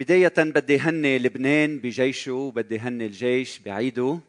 بداية 0.00 0.32
بدي 0.38 0.78
هني 0.78 1.18
لبنان 1.18 1.78
بجيشه 1.78 2.32
وبدي 2.32 2.78
هني 2.78 3.06
الجيش 3.06 3.58
بعيده. 3.58 4.20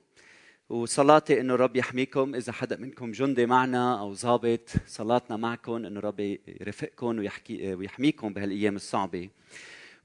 وصلاتي 0.70 1.42
إنه 1.42 1.56
رب 1.56 1.76
يحميكم. 1.76 2.36
إذا 2.36 2.52
حدا 2.52 2.78
منكم 2.78 3.12
جندي 3.12 3.46
معنا 3.46 4.00
أو 4.00 4.14
ضابط 4.14 4.70
صلاتنا 4.88 5.38
معكم 5.38 5.86
إنه 5.86 6.00
رب 6.00 6.20
يرفقكم 6.62 7.18
ويحكي 7.18 7.74
ويحميكم 7.74 8.34
بهالأيام 8.34 8.76
الصعبة. 8.76 9.30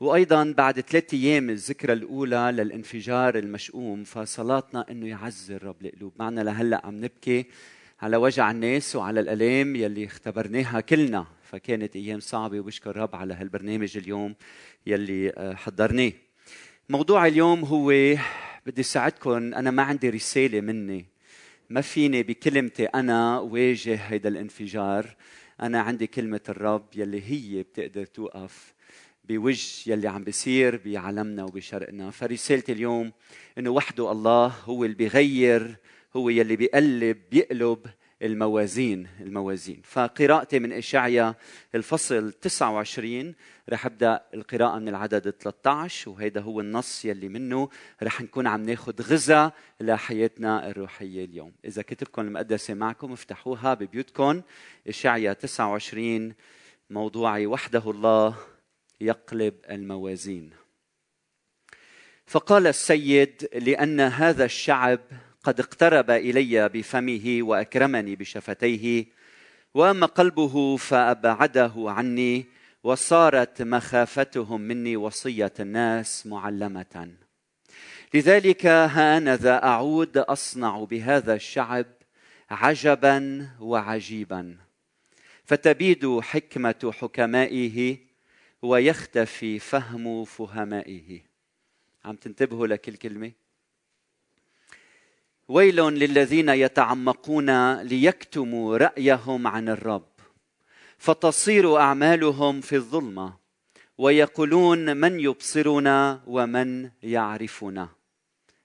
وأيضا 0.00 0.54
بعد 0.56 0.80
ثلاث 0.80 1.14
أيام 1.14 1.50
الذكرى 1.50 1.92
الأولى 1.92 2.52
للانفجار 2.52 3.38
المشؤوم 3.38 4.04
فصلاتنا 4.04 4.90
إنه 4.90 5.08
يعز 5.08 5.50
الرب 5.50 5.86
القلوب. 5.86 6.12
معنا 6.18 6.40
لهلأ 6.40 6.86
عم 6.86 7.04
نبكي 7.04 7.46
على 8.00 8.16
وجع 8.16 8.50
الناس 8.50 8.96
وعلى 8.96 9.20
الألام 9.20 9.76
يلي 9.76 10.04
اختبرناها 10.04 10.80
كلنا. 10.80 11.26
فكانت 11.46 11.96
أيام 11.96 12.20
صعبة 12.20 12.60
وبشكر 12.60 12.90
الرب 12.90 13.16
على 13.16 13.34
هالبرنامج 13.34 13.96
اليوم 13.96 14.34
يلي 14.86 15.30
آه، 15.30 15.54
حضرناه. 15.54 16.12
موضوع 16.88 17.26
اليوم 17.26 17.64
هو 17.64 18.16
بدي 18.66 18.82
ساعدكم 18.82 19.30
أنا 19.30 19.70
ما 19.70 19.82
عندي 19.82 20.10
رسالة 20.10 20.60
مني. 20.60 21.06
ما 21.70 21.80
فيني 21.80 22.22
بكلمتي 22.22 22.84
أنا 22.84 23.38
واجه 23.38 23.94
هيدا 23.94 24.28
الانفجار. 24.28 25.16
أنا 25.60 25.80
عندي 25.80 26.06
كلمة 26.06 26.40
الرب 26.48 26.86
يلي 26.94 27.22
هي 27.22 27.62
بتقدر 27.62 28.04
توقف 28.04 28.74
بوجه 29.24 29.92
يلي 29.92 30.08
عم 30.08 30.24
بيصير 30.24 30.80
بعالمنا 30.84 31.44
وبشرقنا. 31.44 32.10
فرسالتي 32.10 32.72
اليوم 32.72 33.12
إنه 33.58 33.70
وحده 33.70 34.12
الله 34.12 34.46
هو 34.46 34.84
اللي 34.84 34.96
بيغير 34.96 35.76
هو 36.16 36.28
يلي 36.28 36.56
بيقلب 36.56 37.18
بيقلب 37.30 37.86
الموازين 38.22 39.08
الموازين. 39.20 39.82
فقراءتي 39.84 40.58
من 40.58 40.72
إشعيا 40.72 41.34
الفصل 41.74 42.32
29 42.32 43.34
رح 43.68 43.86
أبدأ 43.86 44.24
القراءة 44.34 44.78
من 44.78 44.88
العدد 44.88 45.30
13 45.30 46.10
وهيدا 46.10 46.40
هو 46.40 46.60
النص 46.60 47.04
يلي 47.04 47.28
منه 47.28 47.68
رح 48.02 48.20
نكون 48.20 48.46
عم 48.46 48.62
ناخد 48.62 49.02
غذاء 49.02 49.54
لحياتنا 49.80 50.68
الروحية 50.68 51.24
اليوم. 51.24 51.52
إذا 51.64 51.82
كتبكم 51.82 52.22
المقدسة 52.22 52.74
معكم 52.74 53.12
افتحوها 53.12 53.74
ببيوتكم. 53.74 54.42
إشعيا 54.88 55.32
29 55.32 56.34
موضوعي 56.90 57.46
وحده 57.46 57.90
الله 57.90 58.36
يقلب 59.00 59.54
الموازين. 59.70 60.50
فقال 62.26 62.66
السيد 62.66 63.48
لأن 63.54 64.00
هذا 64.00 64.44
الشعب 64.44 65.00
قد 65.46 65.60
اقترب 65.60 66.10
إلي 66.10 66.68
بفمه 66.68 67.38
وأكرمني 67.40 68.16
بشفتيه 68.16 69.06
وأما 69.74 70.06
قلبه 70.06 70.76
فأبعده 70.76 71.72
عني 71.76 72.46
وصارت 72.82 73.62
مخافتهم 73.62 74.60
مني 74.60 74.96
وصية 74.96 75.52
الناس 75.60 76.26
معلمة. 76.26 77.16
لذلك 78.14 78.66
هانذا 78.66 79.64
أعود 79.64 80.18
أصنع 80.18 80.84
بهذا 80.84 81.34
الشعب 81.34 81.86
عجبا 82.50 83.48
وعجيبا 83.60 84.56
فتبيد 85.44 86.20
حكمة 86.20 86.92
حكمائه 87.00 87.98
ويختفي 88.62 89.58
فهم 89.58 90.24
فهمائه. 90.24 91.20
عم 92.04 92.16
تنتبهوا 92.16 92.66
لكل 92.66 92.96
كلمة؟ 92.96 93.45
ويل 95.48 95.76
للذين 95.76 96.48
يتعمقون 96.48 97.80
ليكتموا 97.82 98.76
رأيهم 98.76 99.46
عن 99.46 99.68
الرب. 99.68 100.08
فتصير 100.98 101.76
أعمالهم 101.76 102.60
في 102.60 102.76
الظلمة 102.76 103.36
ويقولون 103.98 104.96
من 104.96 105.20
يبصرنا 105.20 106.22
ومن 106.26 106.90
يعرفنا. 107.02 107.88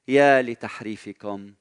يا 0.08 0.42
لتحريفكم 0.42 1.54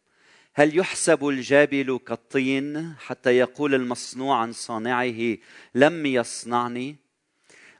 هل 0.55 0.79
يحسب 0.79 1.29
الجابل 1.29 2.01
كالطين 2.07 2.95
حتى 2.99 3.31
يقول 3.31 3.75
المصنوع 3.75 4.37
عن 4.37 4.53
صانعه 4.53 5.37
لم 5.75 6.07
يصنعني؟ 6.07 6.97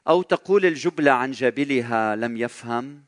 أو 0.07 0.21
تقول 0.21 0.65
الجبله 0.65 1.11
عن 1.11 1.31
جابلها 1.31 2.15
لم 2.15 2.37
يفهم؟ 2.37 3.03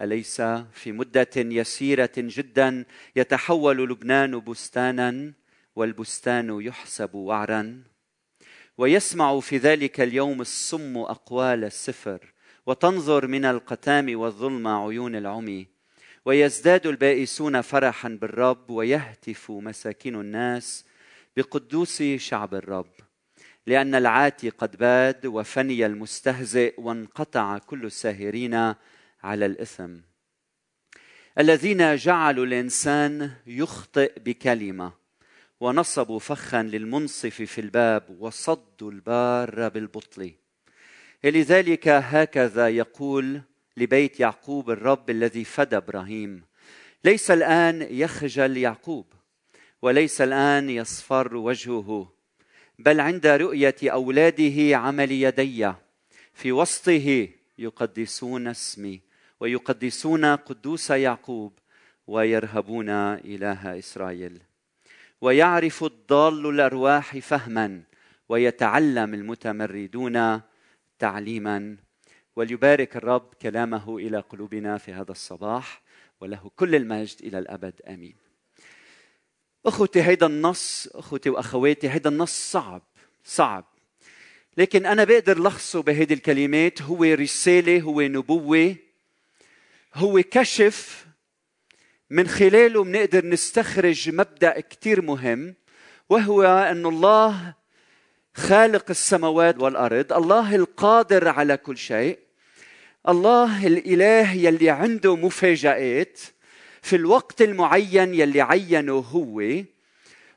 أليس 0.00 0.40
في 0.72 0.92
مدة 0.92 1.30
يسيرة 1.36 2.12
جدا 2.16 2.84
يتحول 3.16 3.88
لبنان 3.90 4.40
بستانا 4.40 5.32
والبستان 5.76 6.60
يحسب 6.60 7.14
وعرا؟ 7.14 7.82
ويسمع 8.78 9.40
في 9.40 9.56
ذلك 9.58 10.00
اليوم 10.00 10.40
الصم 10.40 10.98
أقوال 10.98 11.64
السفر 11.64 12.32
وتنظر 12.66 13.26
من 13.26 13.44
القتام 13.44 14.18
والظلم 14.18 14.68
عيون 14.68 15.16
العمي 15.16 15.66
ويزداد 16.24 16.86
البائسون 16.86 17.60
فرحا 17.60 18.08
بالرب 18.08 18.70
ويهتف 18.70 19.50
مساكين 19.50 20.14
الناس 20.14 20.84
بقدوس 21.36 22.02
شعب 22.02 22.54
الرب. 22.54 22.90
لأن 23.66 23.94
العاتي 23.94 24.50
قد 24.50 24.76
باد 24.76 25.26
وفني 25.26 25.86
المستهزئ 25.86 26.80
وانقطع 26.80 27.58
كل 27.58 27.84
الساهرين 27.84 28.74
على 29.22 29.46
الإثم. 29.46 29.96
الذين 31.38 31.96
جعلوا 31.96 32.46
الإنسان 32.46 33.30
يخطئ 33.46 34.12
بكلمة 34.20 34.92
ونصبوا 35.60 36.18
فخا 36.18 36.62
للمنصف 36.62 37.42
في 37.42 37.60
الباب 37.60 38.16
وصدوا 38.20 38.90
البار 38.90 39.68
بالبطل. 39.68 40.32
لذلك 41.24 41.88
هكذا 41.88 42.68
يقول 42.68 43.40
لبيت 43.76 44.20
يعقوب 44.20 44.70
الرب 44.70 45.10
الذي 45.10 45.44
فدى 45.44 45.76
إبراهيم 45.76 46.42
ليس 47.04 47.30
الآن 47.30 47.86
يخجل 47.90 48.56
يعقوب 48.56 49.06
وليس 49.82 50.20
الآن 50.20 50.70
يصفر 50.70 51.36
وجهه 51.36 52.12
بل 52.78 53.00
عند 53.00 53.26
رؤية 53.26 53.76
أولاده 53.82 54.76
عمل 54.76 55.12
يدي 55.12 55.72
في 56.34 56.52
وسطه 56.52 57.28
يقدسون 57.58 58.46
اسمي. 58.46 59.00
ويقدسون 59.40 60.24
قدوس 60.24 60.90
يعقوب 60.90 61.58
ويرهبون 62.06 62.90
إله 62.90 63.78
إسرائيل. 63.78 64.40
ويعرف 65.20 65.84
الضال 65.84 66.46
الأرواح 66.46 67.18
فهما 67.18 67.82
ويتعلم 68.28 69.14
المتمردون 69.14 70.40
تعليما. 70.98 71.76
وليبارك 72.36 72.96
الرب 72.96 73.34
كلامه 73.42 73.96
إلى 73.98 74.18
قلوبنا 74.20 74.78
في 74.78 74.92
هذا 74.92 75.10
الصباح 75.10 75.82
وله 76.20 76.50
كل 76.56 76.74
المجد 76.74 77.16
إلى 77.22 77.38
الأبد. 77.38 77.74
آمين. 77.88 78.14
أخوتي 79.66 80.02
هيدا 80.02 80.26
النص 80.26 80.88
أخوتي 80.94 81.30
وأخواتي 81.30 81.90
هيدا 81.90 82.10
النص 82.10 82.52
صعب 82.52 82.82
صعب. 83.24 83.64
لكن 84.56 84.86
أنا 84.86 85.04
بقدر 85.04 85.42
لخصه 85.42 85.82
بهيدي 85.82 86.14
الكلمات. 86.14 86.82
هو 86.82 87.04
رسالة 87.04 87.80
هو 87.80 88.00
نبوة. 88.00 88.76
هو 89.96 90.22
كشف 90.30 91.06
من 92.10 92.28
خلاله 92.28 92.84
بنقدر 92.84 93.26
نستخرج 93.26 94.10
مبدأ 94.10 94.60
كثير 94.60 95.02
مهم 95.02 95.54
وهو 96.08 96.42
إن 96.42 96.86
الله 96.86 97.54
خالق 98.34 98.84
السماوات 98.90 99.58
والأرض 99.58 100.12
الله 100.12 100.54
القادر 100.54 101.28
على 101.28 101.56
كل 101.56 101.76
شيء 101.76 102.18
الله 103.08 103.66
الإله 103.66 104.32
يلي 104.32 104.70
عنده 104.70 105.16
مفاجآت 105.16 106.20
في 106.82 106.96
الوقت 106.96 107.42
المعين 107.42 108.14
يلي 108.14 108.40
عينه 108.40 108.92
هو 108.92 109.42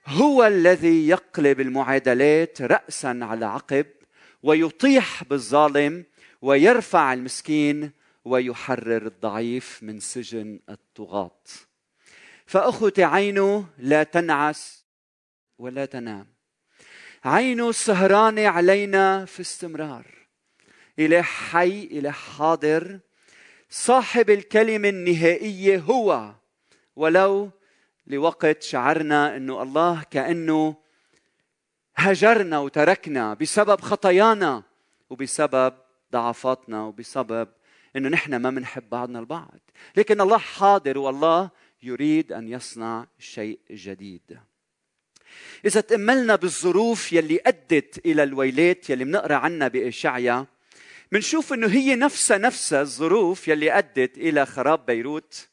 هو 0.08 0.48
الذي 0.48 1.08
يقلب 1.08 1.60
المعادلات 1.60 2.62
راسا 2.62 3.20
على 3.22 3.46
عقب 3.46 3.86
ويطيح 4.44 5.24
بالظالم 5.24 6.04
ويرفع 6.42 7.14
المسكين 7.14 7.99
ويحرر 8.30 9.06
الضعيف 9.08 9.84
من 9.84 10.00
سجن 10.00 10.60
الطغاة. 10.70 11.42
فأخوتي 12.46 13.04
عينه 13.04 13.66
لا 13.78 14.04
تنعس 14.04 14.86
ولا 15.58 15.86
تنام. 15.86 16.28
عينه 17.26 17.72
سهرانة 17.72 18.48
علينا 18.48 19.26
في 19.26 19.42
استمرار. 19.42 20.06
إله 21.00 21.22
حي 21.22 21.84
إله 21.84 22.12
حاضر. 22.12 23.00
صاحب 23.70 24.30
الكلمة 24.30 24.90
النهائية 24.90 25.78
هو. 25.78 26.34
ولو 26.96 27.52
لوقت 28.08 28.64
شعرنا 28.64 29.36
إنه 29.36 29.64
الله 29.64 30.04
كأنه 30.12 30.76
هجرنا 31.96 32.60
وتركنا 32.60 33.34
بسبب 33.34 33.82
خطايانا 33.82 34.64
وبسبب 35.10 35.74
ضعفاتنا 36.12 36.84
وبسبب 36.84 37.48
إنه 37.96 38.10
نحن 38.10 38.36
ما 38.36 38.50
بنحب 38.50 38.90
بعضنا 38.90 39.20
البعض. 39.20 39.60
لكن 39.96 40.22
الله 40.22 40.38
حاضر 40.38 40.98
والله 40.98 41.50
يريد 41.84 42.32
أن 42.32 42.48
يصنع 42.48 43.08
شيء 43.20 43.60
جديد. 43.72 44.40
إذا 45.66 45.82
تأملنا 45.82 46.36
بالظروف 46.36 47.14
يلي 47.14 47.40
أدت 47.46 48.06
إلى 48.06 48.24
الويلات 48.24 48.90
يلي 48.90 49.04
بنقرا 49.04 49.36
عنها 49.36 49.68
بإشعيا 49.68 50.46
منشوف 51.12 51.54
إنه 51.54 51.68
هي 51.68 51.96
نفسها 51.96 52.38
نفسها 52.38 52.82
الظروف 52.82 53.48
يلي 53.48 53.78
أدت 53.78 54.18
إلى 54.18 54.46
خراب 54.46 54.86
بيروت 54.86 55.50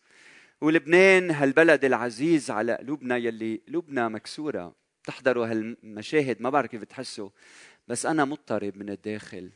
ولبنان 0.61 1.31
هالبلد 1.31 1.85
العزيز 1.85 2.51
على 2.51 2.75
قلوبنا 2.75 3.17
يلي 3.17 3.61
قلوبنا 3.69 4.09
مكسورة. 4.09 4.75
تحضروا 5.05 5.47
هالمشاهد 5.47 6.43
ما 6.43 6.51
بعرف 6.51 6.71
كيف 6.71 6.81
بتحسوا 6.81 7.29
بس 7.89 8.07
أنا 8.07 8.25
مضطرب 8.25 8.77
من 8.77 8.91
الداخل. 8.91 9.51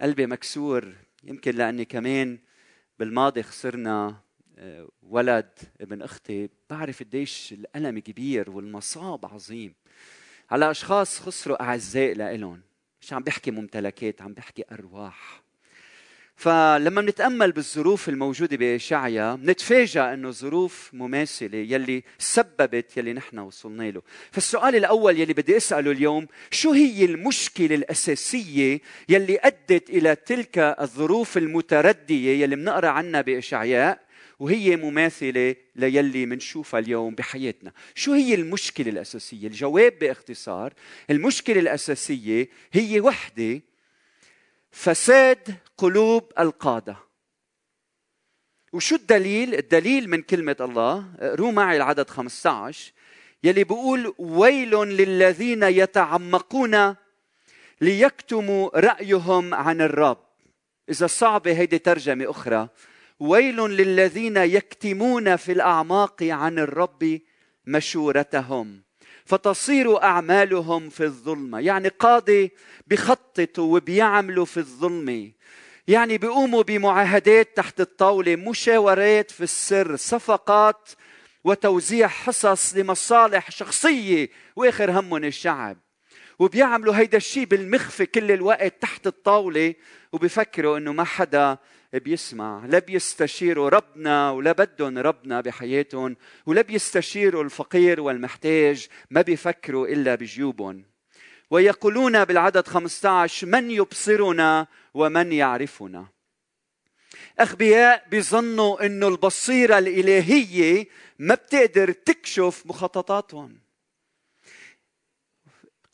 قلبي 0.00 0.26
مكسور. 0.26 0.94
يمكن 1.24 1.54
لأني 1.54 1.84
كمان 1.84 2.38
بالماضي 2.98 3.42
خسرنا 3.42 4.20
آه، 4.58 4.88
ولد 5.02 5.58
ابن 5.80 6.02
أختي. 6.02 6.48
بعرف 6.70 7.02
قديش 7.02 7.52
الألم 7.52 7.98
كبير 7.98 8.50
والمصاب 8.50 9.26
عظيم. 9.26 9.74
على 10.50 10.70
أشخاص 10.70 11.20
خسروا 11.20 11.62
أعزاء 11.62 12.14
لإلهم. 12.14 12.60
مش 13.00 13.12
عم 13.12 13.22
بحكي 13.22 13.50
ممتلكات 13.50 14.22
عم 14.22 14.32
بحكي 14.32 14.64
أرواح. 14.72 15.47
فلما 16.38 17.00
بنتامل 17.00 17.52
بالظروف 17.52 18.08
الموجودة 18.08 18.56
باشعيا 18.56 19.34
بنتفاجأ 19.34 20.14
إنه 20.14 20.30
ظروف 20.30 20.90
مماثلة 20.92 21.58
يلي 21.58 22.02
سببت 22.18 22.96
يلي 22.96 23.12
نحن 23.12 23.38
وصلنا 23.38 23.90
له 23.90 24.02
فالسؤال 24.32 24.76
الأول 24.76 25.20
يلي 25.20 25.32
بدي 25.32 25.56
أسأله 25.56 25.90
اليوم 25.90 26.26
شو 26.50 26.72
هي 26.72 27.04
المشكلة 27.04 27.74
الأساسية 27.74 28.80
يلي 29.08 29.38
أدت 29.38 29.90
إلى 29.90 30.14
تلك 30.14 30.58
الظروف 30.58 31.36
المتردية 31.38 32.42
يلي 32.42 32.56
بنقرا 32.56 32.88
عنها 32.88 33.20
بإشعياء 33.20 34.00
وهي 34.38 34.76
مماثلة 34.76 35.54
ليلي 35.76 36.26
منشوفها 36.26 36.80
اليوم 36.80 37.14
بحياتنا 37.14 37.72
شو 37.94 38.12
هي 38.12 38.34
المشكلة 38.34 38.88
الأساسية؟ 38.88 39.46
الجواب 39.46 39.98
باختصار 39.98 40.72
المشكلة 41.10 41.60
الأساسية 41.60 42.48
هي 42.72 43.00
وحدة 43.00 43.60
فساد 44.70 45.54
قلوب 45.76 46.32
القادة. 46.38 46.96
وشو 48.72 48.94
الدليل؟ 48.94 49.54
الدليل 49.54 50.10
من 50.10 50.22
كلمة 50.22 50.56
الله 50.60 51.04
رو 51.20 51.50
معي 51.50 51.76
العدد 51.76 52.10
15 52.10 52.92
يلي 53.44 53.64
بيقول 53.64 54.14
ويل 54.18 54.70
للذين 54.70 55.62
يتعمقون 55.62 56.96
ليكتموا 57.80 58.80
رأيهم 58.80 59.54
عن 59.54 59.80
الرب. 59.80 60.24
إذا 60.90 61.06
صعبة 61.06 61.52
هيدي 61.52 61.78
ترجمة 61.78 62.30
أخرى. 62.30 62.68
ويل 63.20 63.56
للذين 63.56 64.36
يكتمون 64.36 65.36
في 65.36 65.52
الأعماق 65.52 66.22
عن 66.22 66.58
الرب 66.58 67.20
مشورتهم. 67.66 68.82
فتصير 69.28 70.02
أعمالهم 70.02 70.88
في 70.88 71.04
الظلمة. 71.04 71.60
يعني 71.60 71.88
قاضي 71.88 72.52
بخططوا 72.86 73.76
وبيعملوا 73.76 74.44
في 74.44 74.56
الظلمة. 74.56 75.32
يعني 75.88 76.18
بيقوموا 76.18 76.62
بمعاهدات 76.62 77.56
تحت 77.56 77.80
الطاولة 77.80 78.36
مشاورات 78.36 79.30
في 79.30 79.40
السر 79.44 79.96
صفقات 79.96 80.90
وتوزيع 81.44 82.08
حصص 82.08 82.76
لمصالح 82.76 83.50
شخصية 83.50 84.28
وآخر 84.56 84.90
همهم 84.90 85.24
الشعب. 85.24 85.76
وبيعملوا 86.38 86.94
هيدا 86.94 87.16
الشيء 87.16 87.44
بالمخفي 87.44 88.06
كل 88.06 88.32
الوقت 88.32 88.82
تحت 88.82 89.06
الطاولة 89.06 89.74
وبيفكروا 90.12 90.78
إنه 90.78 90.92
ما 90.92 91.04
حدا 91.04 91.58
بيسمع. 91.92 92.66
لا 92.66 92.78
بيستشيروا 92.78 93.68
ربنا 93.68 94.30
ولا 94.30 94.52
بدهم 94.52 94.98
ربنا 94.98 95.40
بحياتهم 95.40 96.16
ولا 96.46 96.62
بيستشيروا 96.62 97.44
الفقير 97.44 98.00
والمحتاج 98.00 98.88
ما 99.10 99.22
بيفكروا 99.22 99.86
إلا 99.86 100.14
بجيوبهم. 100.14 100.84
ويقولون 101.50 102.24
بالعدد 102.24 102.66
15 102.66 103.46
من 103.46 103.70
يبصرنا 103.70 104.66
ومن 104.94 105.32
يعرفنا. 105.32 106.06
أغبياء 107.40 108.08
بيظنوا 108.10 108.86
أنه 108.86 109.08
البصيرة 109.08 109.78
الإلهية 109.78 110.88
ما 111.18 111.34
بتقدر 111.34 111.92
تكشف 111.92 112.62
مخططاتهم. 112.66 113.58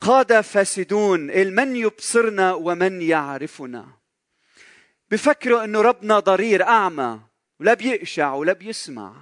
قادة 0.01 0.43
فاسدون 0.43 1.21
من 1.55 1.77
يبصرنا 1.77 2.53
ومن 2.53 3.03
يعرفنا. 3.03 4.04
بفكروا 5.15 5.65
إنه 5.65 5.81
ربنا 5.81 6.19
ضرير 6.19 6.63
أعمى 6.63 7.21
ولا 7.61 7.75
بيقشع 7.75 8.33
ولا 8.33 8.53
بيسمع. 8.53 9.15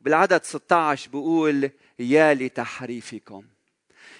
بالعدد 0.00 0.44
16 0.44 1.10
بقول 1.10 1.70
يا 1.98 2.34
لتحريفكم. 2.34 3.44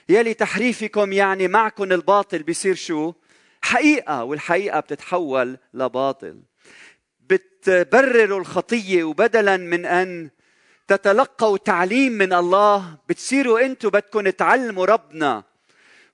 يا 0.08 0.22
لتحريفكم 0.22 1.12
يعني 1.12 1.48
معكم 1.48 1.92
الباطل 1.92 2.42
بيصير 2.42 2.74
شو؟ 2.74 3.12
حقيقة 3.62 4.24
والحقيقة 4.24 4.80
بتتحول 4.80 5.58
لباطل. 5.74 6.42
بتبرروا 7.20 8.40
الخطية 8.40 9.04
وبدلا 9.04 9.56
من 9.56 9.86
أن 9.86 10.30
تتلقوا 10.88 11.58
تعليم 11.58 12.12
من 12.12 12.32
الله. 12.32 12.98
بتصيروا 13.08 13.60
أنتم 13.66 13.88
بدكم 13.88 14.28
تعلموا 14.28 14.86
ربنا. 14.86 15.44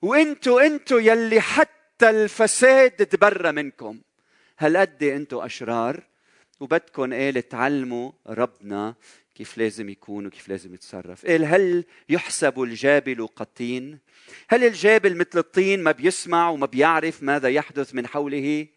وأنتم 0.01 0.57
أنتم 0.57 0.99
يلي 0.99 1.41
حتى 1.41 2.09
الفساد 2.09 3.05
تبرى 3.05 3.51
منكم. 3.51 4.01
هالقد 4.59 5.03
أنتم 5.03 5.37
أشرار؟ 5.37 6.03
وبدكم 6.59 7.13
قال 7.13 7.49
تعلموا 7.49 8.11
ربنا 8.27 8.95
كيف 9.35 9.57
لازم 9.57 9.89
يكون 9.89 10.25
وكيف 10.25 10.49
لازم 10.49 10.73
يتصرف. 10.73 11.25
قال 11.25 11.45
هل 11.45 11.85
يحسب 12.09 12.61
الجابل 12.61 13.27
قطين؟ 13.27 13.99
هل 14.49 14.63
الجابل 14.63 15.17
مثل 15.17 15.39
الطين 15.39 15.83
ما 15.83 15.91
بيسمع 15.91 16.49
وما 16.49 16.65
بيعرف 16.65 17.23
ماذا 17.23 17.49
يحدث 17.49 17.95
من 17.95 18.07
حوله؟ 18.07 18.67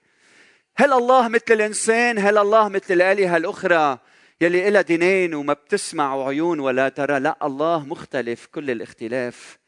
هل 0.76 0.92
الله 0.92 1.28
مثل 1.28 1.44
الإنسان؟ 1.50 2.18
هل 2.18 2.38
الله 2.38 2.68
مثل 2.68 2.94
الآلهة 2.94 3.36
الأخرى 3.36 3.98
يلي 4.40 4.68
إلها 4.68 4.82
دينين 4.82 5.34
وما 5.34 5.52
بتسمع 5.52 6.26
عيون 6.26 6.60
ولا 6.60 6.88
ترى؟ 6.88 7.20
لا 7.20 7.38
الله 7.42 7.86
مختلف 7.86 8.46
كل 8.46 8.70
الاختلاف. 8.70 9.58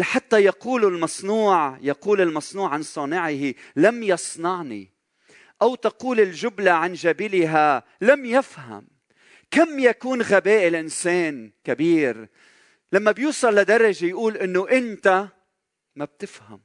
حتى 0.00 0.40
يقول 0.40 0.84
المصنوع 0.84 1.78
يقول 1.82 2.20
المصنوع 2.20 2.68
عن 2.68 2.82
صانعه 2.82 3.54
لم 3.76 4.02
يصنعني. 4.02 4.99
أو 5.62 5.74
تقول 5.74 6.20
الجبله 6.20 6.70
عن 6.70 6.92
جبلها 6.92 7.84
لم 8.00 8.24
يفهم. 8.24 8.86
كم 9.50 9.78
يكون 9.78 10.22
غباء 10.22 10.68
الإنسان 10.68 11.50
كبير. 11.64 12.28
لما 12.92 13.12
بيوصل 13.12 13.54
لدرجة 13.54 14.06
يقول 14.06 14.36
إنه 14.36 14.68
أنت 14.68 15.28
ما 15.96 16.04
بتفهم. 16.04 16.60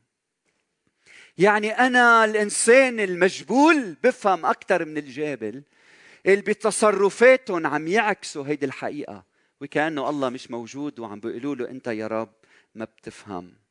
يعني 1.37 1.71
أنا 1.71 2.25
الإنسان 2.25 2.99
المجبول 2.99 3.95
بفهم 4.03 4.45
أكثر 4.45 4.85
من 4.85 4.97
الجابل 4.97 5.63
اللي 6.25 6.41
بتصرفاتهم 6.41 7.67
عم 7.67 7.87
يعكسوا 7.87 8.47
هيدي 8.47 8.65
الحقيقة. 8.65 9.23
وكأنه 9.61 10.09
الله 10.09 10.29
مش 10.29 10.51
موجود 10.51 10.99
وعم 10.99 11.19
بيقولوا 11.19 11.55
له 11.55 11.69
أنت 11.69 11.87
يا 11.87 12.07
رب 12.07 12.33
ما 12.75 12.85
بتفهم. 12.85 13.64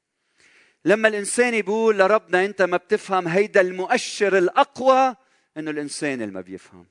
لما 0.85 1.09
الإنسان 1.09 1.55
يقول 1.55 1.99
لربنا 1.99 2.45
أنت 2.45 2.63
ما 2.63 2.77
بتفهم 2.77 3.29
هيدا 3.29 3.61
المؤشر 3.61 4.39
الأقوى 4.39 5.17
إنه 5.57 5.71
الإنسان 5.71 6.23
اللي 6.23 6.35
ما 6.35 6.41
بيفهم. 6.41 6.87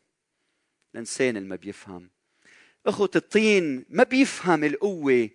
الإنسان 0.93 1.38
اللي 1.38 1.50
ما 1.50 1.55
بيفهم. 1.55 2.09
إخوة 2.85 3.12
الطين 3.15 3.85
ما 3.89 4.03
بيفهم 4.03 4.63
القوة 4.63 5.29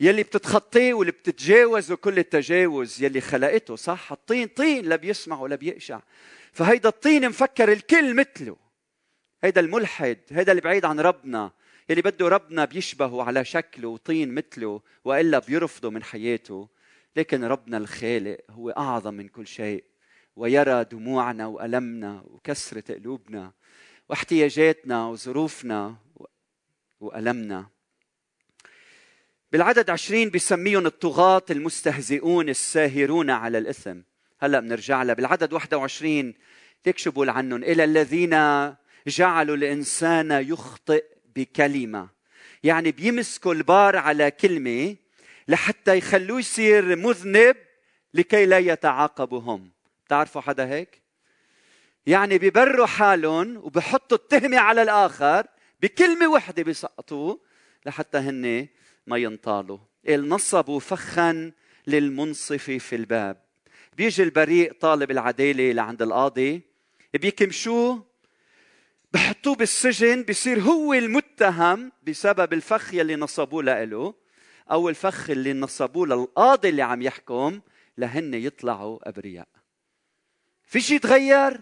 يلي 0.00 0.22
بتتخطيه 0.22 0.94
واللي 0.94 1.12
بتتجاوزه 1.12 1.96
كل 1.96 2.18
التجاوز 2.18 3.02
يلي 3.02 3.20
خلقته 3.20 3.76
صح؟ 3.76 4.12
الطين 4.12 4.48
طين 4.48 4.84
لا 4.84 4.96
بيسمع 4.96 5.40
ولا 5.40 5.56
بيقشع. 5.56 6.00
فهيدا 6.52 6.88
الطين 6.88 7.28
مفكر 7.28 7.72
الكل 7.72 8.14
مثله. 8.14 8.56
هيدا 9.42 9.60
الملحد 9.60 10.18
هيدا 10.30 10.52
اللي 10.52 10.62
بعيد 10.62 10.84
عن 10.84 11.00
ربنا 11.00 11.50
يلي 11.88 12.02
بده 12.02 12.28
ربنا 12.28 12.64
بيشبهه 12.64 13.22
على 13.22 13.44
شكله 13.44 13.88
وطين 13.88 14.34
مثله 14.34 14.80
وإلا 15.04 15.38
بيرفضه 15.38 15.90
من 15.90 16.02
حياته. 16.02 16.68
لكن 17.16 17.44
ربنا 17.44 17.76
الخالق 17.76 18.38
هو 18.50 18.70
أعظم 18.70 19.14
من 19.14 19.28
كل 19.28 19.46
شيء 19.46 19.84
ويرى 20.36 20.84
دموعنا 20.84 21.46
وألمنا 21.46 22.22
وكسرة 22.26 22.94
قلوبنا 22.94 23.52
واحتياجاتنا 24.08 25.06
وظروفنا 25.06 25.96
وألمنا. 27.00 27.66
بالعدد 29.52 29.90
عشرين 29.90 30.30
بسميهم 30.30 30.86
الطغاة 30.86 31.42
المستهزئون 31.50 32.48
الساهرون 32.48 33.30
على 33.30 33.58
الإثم. 33.58 34.00
هلا 34.40 34.60
بنرجع 34.60 35.02
لها. 35.02 35.14
بالعدد 35.14 35.52
21 35.52 36.34
تكشبوا 36.82 37.30
عنهم 37.30 37.64
إلى 37.64 37.84
الذين 37.84 38.30
جعلوا 39.06 39.56
الإنسان 39.56 40.30
يخطئ 40.30 41.04
بكلمة. 41.36 42.08
يعني 42.62 42.92
بيمسكوا 42.92 43.54
البار 43.54 43.96
على 43.96 44.30
كلمة 44.30 44.96
لحتى 45.48 45.98
يخلوه 45.98 46.38
يصير 46.38 46.96
مذنب 46.96 47.56
لكي 48.14 48.46
لا 48.46 48.58
يتعاقبوا 48.58 49.40
هم 49.40 49.70
بتعرفوا 50.06 50.40
حدا 50.40 50.68
هيك؟ 50.68 51.02
يعني 52.06 52.38
بيبروا 52.38 52.86
حالهم 52.86 53.56
وبحطوا 53.56 54.16
التهمة 54.16 54.58
على 54.58 54.82
الآخر 54.82 55.46
بكلمة 55.82 56.28
وحدة 56.28 56.62
بيسقطوه 56.62 57.40
لحتى 57.86 58.18
هن 58.18 58.68
ما 59.06 59.16
ينطالوا. 59.16 59.78
نصبوا 60.08 60.80
فخا 60.80 61.52
للمنصف 61.86 62.70
في 62.70 62.96
الباب. 62.96 63.42
بيجي 63.96 64.22
البريء 64.22 64.72
طالب 64.72 65.10
العدالة 65.10 65.72
لعند 65.72 66.02
القاضي 66.02 66.62
بيكمشوه 67.14 68.06
بحطوه 69.12 69.54
بالسجن 69.54 70.22
بصير 70.22 70.60
هو 70.60 70.94
المتهم 70.94 71.92
بسبب 72.02 72.52
الفخ 72.52 72.94
يلي 72.94 73.16
نصبوه 73.16 73.62
له 73.62 74.14
أو 74.70 74.88
الفخ 74.88 75.30
اللي 75.30 75.52
نصبوه 75.52 76.06
للقاضي 76.06 76.68
اللي 76.68 76.82
عم 76.82 77.02
يحكم 77.02 77.60
لهن 77.98 78.34
يطلعوا 78.34 79.08
أبرياء. 79.08 79.48
في 80.64 80.80
شيء 80.80 80.98
تغير 80.98 81.60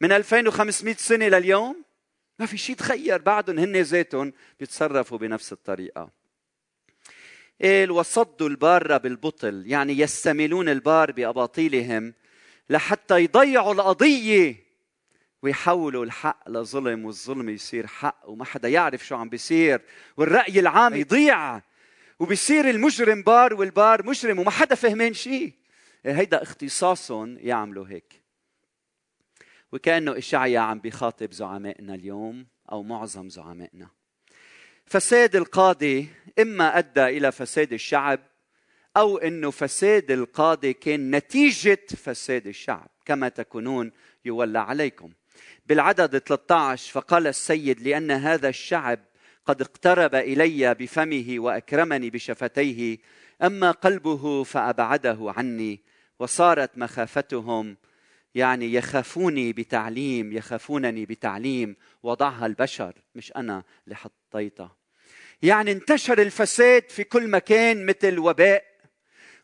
من 0.00 0.12
2500 0.12 0.94
سنة 0.94 1.28
لليوم؟ 1.28 1.84
ما 2.38 2.46
في 2.46 2.56
شيء 2.56 2.76
تغير 2.76 3.22
بعدهم 3.22 3.58
هن 3.58 3.76
ذاتهم 3.76 4.32
بيتصرفوا 4.60 5.18
بنفس 5.18 5.52
الطريقة. 5.52 6.10
قال 7.62 7.90
وصدوا 7.90 8.48
البار 8.48 8.98
بالبطل. 8.98 9.62
يعني 9.66 9.98
يستملون 9.98 10.68
البار 10.68 11.12
بأباطيلهم 11.12 12.14
لحتى 12.70 13.24
يضيعوا 13.24 13.74
القضية 13.74 14.66
ويحولوا 15.42 16.04
الحق 16.04 16.48
لظلم 16.48 17.04
والظلم 17.04 17.48
يصير 17.48 17.86
حق 17.86 18.22
وما 18.24 18.44
حدا 18.44 18.68
يعرف 18.68 19.06
شو 19.06 19.16
عم 19.16 19.28
بيصير 19.28 19.80
والرأي 20.16 20.60
العام 20.60 20.94
يضيع. 20.94 21.60
وبيصير 22.18 22.70
المجرم 22.70 23.22
بار 23.22 23.54
والبار 23.54 24.06
مجرم 24.06 24.38
وما 24.38 24.50
حدا 24.50 24.74
فهمان 24.74 25.14
شيء 25.14 25.52
هيدا 26.06 26.42
اختصاصهم 26.42 27.38
يعملوا 27.38 27.88
هيك. 27.88 28.22
وكأنه 29.72 30.18
إشعيا 30.18 30.60
عم 30.60 30.78
بيخاطب 30.78 31.32
زعمائنا 31.32 31.94
اليوم 31.94 32.46
أو 32.72 32.82
معظم 32.82 33.28
زعمائنا. 33.28 33.88
فساد 34.86 35.36
القاضي 35.36 36.08
إما 36.38 36.78
أدى 36.78 37.04
إلى 37.04 37.32
فساد 37.32 37.72
الشعب 37.72 38.20
أو 38.96 39.18
أنه 39.18 39.50
فساد 39.50 40.10
القاضي 40.10 40.72
كان 40.72 41.10
نتيجة 41.10 41.86
فساد 41.96 42.46
الشعب 42.46 42.88
كما 43.04 43.28
تكونون 43.28 43.92
يولى 44.24 44.58
عليكم. 44.58 45.12
بالعدد 45.66 46.18
13 46.18 46.92
فقال 46.92 47.26
السيد 47.26 47.80
لأن 47.80 48.10
هذا 48.10 48.48
الشعب 48.48 49.00
قد 49.46 49.60
اقترب 49.62 50.14
إلي 50.14 50.74
بفمه 50.74 51.34
وأكرمني 51.38 52.10
بشفتيه 52.10 52.98
أما 53.42 53.70
قلبه 53.70 54.44
فأبعده 54.44 55.32
عني 55.36 55.80
وصارت 56.18 56.78
مخافتهم 56.78 57.76
يعني 58.34 58.72
يخافوني 58.74 59.52
بتعليم 59.52 60.32
يخافونني 60.32 61.06
بتعليم 61.06 61.76
وضعها 62.02 62.46
البشر 62.46 62.92
مش 63.14 63.32
أنا 63.36 63.62
اللي 63.84 63.96
حطيتها 63.96 64.76
يعني 65.42 65.72
انتشر 65.72 66.22
الفساد 66.22 66.90
في 66.90 67.04
كل 67.04 67.28
مكان 67.30 67.86
مثل 67.86 68.18
وباء 68.18 68.64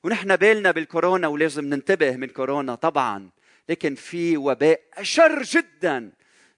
ونحن 0.05 0.37
بالنا 0.37 0.71
بالكورونا 0.71 1.29
ولازم 1.29 1.65
ننتبه 1.65 2.17
من 2.17 2.29
كورونا 2.29 2.75
طبعا 2.75 3.31
لكن 3.69 3.95
في 3.95 4.37
وباء 4.37 4.81
أشر 4.95 5.43
جدا 5.43 6.13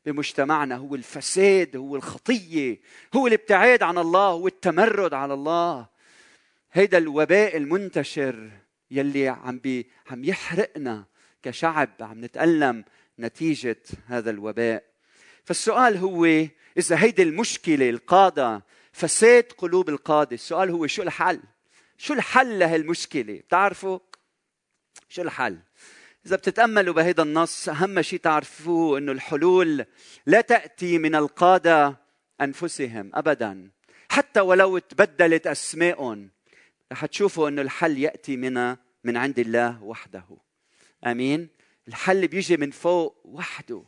بمجتمعنا 0.06 0.76
هو 0.76 0.94
الفساد 0.94 1.76
هو 1.76 1.96
الخطية 1.96 2.80
هو 3.14 3.26
الابتعاد 3.26 3.82
عن 3.82 3.98
الله 3.98 4.28
هو 4.28 4.46
التمرد 4.46 5.14
على 5.14 5.34
الله. 5.34 5.86
هيدا 6.72 6.98
الوباء 6.98 7.56
المنتشر 7.56 8.50
يلي 8.90 9.28
عم 9.28 9.58
بي 9.58 9.90
عم 10.10 10.24
يحرقنا 10.24 11.04
كشعب 11.42 11.90
عم 12.00 12.24
نتألم 12.24 12.84
نتيجة 13.18 13.82
هذا 14.06 14.30
الوباء. 14.30 14.84
فالسؤال 15.44 15.96
هو 15.96 16.24
إذا 16.78 17.02
هيدي 17.02 17.22
المشكلة 17.22 17.90
القادة 17.90 18.62
فساد 18.92 19.52
قلوب 19.58 19.88
القادة 19.88 20.34
السؤال 20.34 20.70
هو 20.70 20.86
شو 20.86 21.02
الحل؟ 21.02 21.40
شو 21.98 22.14
الحل 22.14 22.58
لهالمشكلة؟ 22.58 23.34
بتعرفوا؟ 23.34 23.98
شو 25.08 25.22
الحل؟ 25.22 25.58
إذا 26.26 26.36
بتتأملوا 26.36 26.94
بهذا 26.94 27.22
النص 27.22 27.68
أهم 27.68 28.02
شيء 28.02 28.18
تعرفوه 28.18 28.98
أنه 28.98 29.12
الحلول 29.12 29.86
لا 30.26 30.40
تأتي 30.40 30.98
من 30.98 31.14
القادة 31.14 31.96
أنفسهم 32.40 33.10
أبدا. 33.14 33.70
حتى 34.10 34.40
ولو 34.40 34.78
تبدلت 34.78 35.46
أسمائهم 35.46 36.30
رح 36.92 37.06
تشوفوا 37.06 37.48
أنه 37.48 37.62
الحل 37.62 37.98
يأتي 37.98 38.36
من 38.36 38.76
من 39.04 39.16
عند 39.16 39.38
الله 39.38 39.82
وحده. 39.82 40.24
آمين؟ 41.06 41.48
الحل 41.88 42.28
بيجي 42.28 42.56
من 42.56 42.70
فوق 42.70 43.20
وحده. 43.24 43.82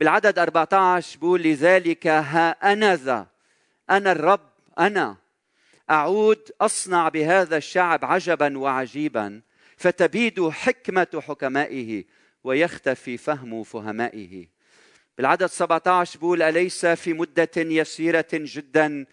بالعدد 0.00 0.38
14 0.38 1.18
بقول 1.18 1.42
لذلك 1.42 2.06
ها 2.06 2.72
أنا 2.72 2.96
ذا 2.96 3.26
أنا 3.90 4.12
الرب 4.12 4.50
أنا. 4.78 5.16
أعود 5.90 6.50
أصنع 6.60 7.08
بهذا 7.08 7.56
الشعب 7.56 8.04
عجبا 8.04 8.58
وعجيبا. 8.58 9.42
فتبيد 9.76 10.48
حكمة 10.48 11.22
حكمائه 11.28 12.04
ويختفي 12.44 13.16
فهم 13.16 13.62
فهمائه. 13.62 14.46
بالعدد 15.18 15.46
17 15.46 16.18
بقول 16.18 16.42
أليس 16.42 16.86
في 16.86 17.12
مدة 17.12 17.50
يسيرة 17.56 18.28
جدا؟ 18.32 19.06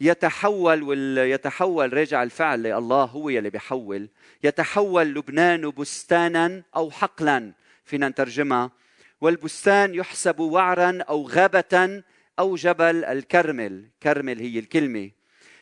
يتحول 0.00 1.18
يتحول 1.18 1.92
رجع 1.92 2.22
الفعل 2.22 2.66
الله 2.66 3.04
هو 3.04 3.28
يلي 3.28 3.50
بيحول. 3.50 4.08
يتحول 4.44 5.06
لبنان 5.14 5.70
بستانا 5.70 6.62
أو 6.76 6.90
حقلا 6.90 7.52
فينا 7.84 8.08
نترجمها. 8.08 8.70
والبستان 9.20 9.94
يحسب 9.94 10.40
وعرا 10.40 10.98
أو 11.02 11.28
غابة 11.28 12.02
أو 12.38 12.54
جبل 12.54 13.04
الكرمل. 13.04 13.90
كرمل 14.02 14.38
هي 14.38 14.58
الكلمة. 14.58 15.10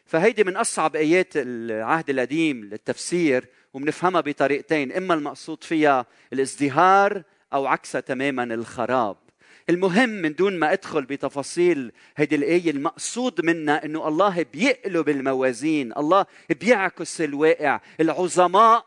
فهيدي 0.04 0.44
من 0.44 0.56
أصعب 0.56 0.96
آيات 0.96 1.32
العهد 1.36 2.10
القديم 2.10 2.64
للتفسير. 2.64 3.48
وبنفهمها 3.74 4.20
بطريقتين 4.20 4.92
إما 4.92 5.14
المقصود 5.14 5.64
فيها 5.64 6.06
الازدهار 6.32 7.22
أو 7.52 7.66
عكسها 7.66 8.00
تماما 8.00 8.42
الخراب. 8.42 9.16
المهم 9.70 10.08
من 10.08 10.34
دون 10.34 10.58
ما 10.58 10.72
أدخل 10.72 11.04
بتفاصيل 11.04 11.92
هذه 12.16 12.34
الآية 12.34 12.70
المقصود 12.70 13.44
منها 13.44 13.84
إنه 13.84 14.08
الله 14.08 14.46
بيقلب 14.52 15.08
الموازين 15.08 15.92
الله 15.96 16.26
بيعكس 16.60 17.20
الواقع. 17.20 17.80
العظماء 18.00 18.84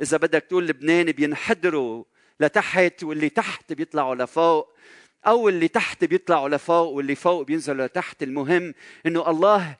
إذا 0.00 0.16
بدك 0.16 0.44
تقول 0.48 0.66
لبنان 0.66 1.12
بينحدروا 1.12 2.04
لتحت 2.40 3.02
واللي 3.02 3.28
تحت 3.28 3.72
بيطلعوا 3.72 4.14
لفوق 4.14 4.74
أو 5.26 5.48
اللي 5.48 5.68
تحت 5.68 6.04
بيطلعوا 6.04 6.48
لفوق 6.48 6.88
واللي 6.88 7.14
فوق 7.14 7.42
بينزلوا 7.42 7.86
لتحت. 7.86 8.22
المهم 8.22 8.74
إنه 9.06 9.30
الله 9.30 9.76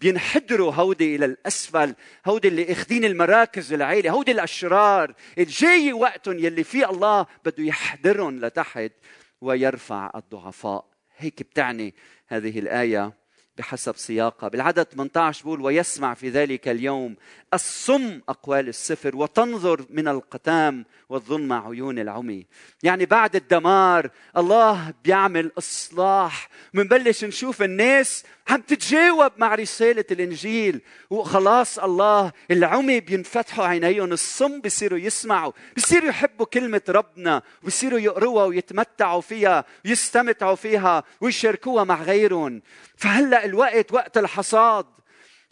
بينحدروا 0.00 0.72
هودي 0.72 1.16
إلى 1.16 1.24
الأسفل 1.24 1.94
هودي 2.26 2.48
اللي 2.48 2.72
أخذين 2.72 3.04
المراكز 3.04 3.72
العاليه 3.72 4.10
هودي 4.10 4.32
الأشرار. 4.32 5.14
الجاي 5.38 5.92
وقتهم 5.92 6.38
يلي 6.38 6.64
فيه 6.64 6.90
الله 6.90 7.26
بده 7.44 7.64
يحضرهم 7.64 8.40
لتحت 8.40 8.92
ويرفع 9.40 10.10
الضعفاء. 10.14 10.84
هيك 11.16 11.42
بتعني 11.42 11.94
هذه 12.28 12.58
الآية 12.58 13.20
بحسب 13.56 13.96
سياقها. 13.96 14.48
بالعدد 14.48 14.82
18 14.82 15.44
بقول 15.44 15.60
ويسمع 15.60 16.14
في 16.14 16.28
ذلك 16.28 16.68
اليوم 16.68 17.16
الصم 17.54 18.20
أقوال 18.28 18.68
السفر 18.68 19.16
وتنظر 19.16 19.86
من 19.90 20.08
القتام 20.08 20.84
والظلمة 21.08 21.68
عيون 21.68 21.98
العمي. 21.98 22.46
يعني 22.82 23.06
بعد 23.06 23.36
الدمار 23.36 24.10
الله 24.36 24.94
بيعمل 25.04 25.52
إصلاح. 25.58 26.48
منبلش 26.74 27.24
نشوف 27.24 27.62
الناس 27.62 28.24
عم 28.50 28.60
تتجاوب 28.60 29.32
مع 29.36 29.54
رسالة 29.54 30.04
الإنجيل. 30.10 30.80
وخلاص 31.10 31.78
الله 31.78 32.32
العمي 32.50 33.00
بينفتحوا 33.00 33.64
عينيهم 33.64 34.12
الصم 34.12 34.60
بيصيروا 34.60 34.98
يسمعوا 34.98 35.52
بيصيروا 35.74 36.08
يحبوا 36.08 36.46
كلمة 36.46 36.80
ربنا 36.88 37.42
بيصيروا 37.62 37.98
يقروها 37.98 38.44
ويتمتعوا 38.44 39.20
فيها 39.20 39.64
ويستمتعوا 39.84 40.54
فيها 40.54 41.04
ويشاركوها 41.20 41.84
مع 41.84 42.02
غيرهم. 42.02 42.62
فهلأ 42.96 43.44
الوقت 43.44 43.92
وقت 43.92 44.18
الحصاد 44.18 44.86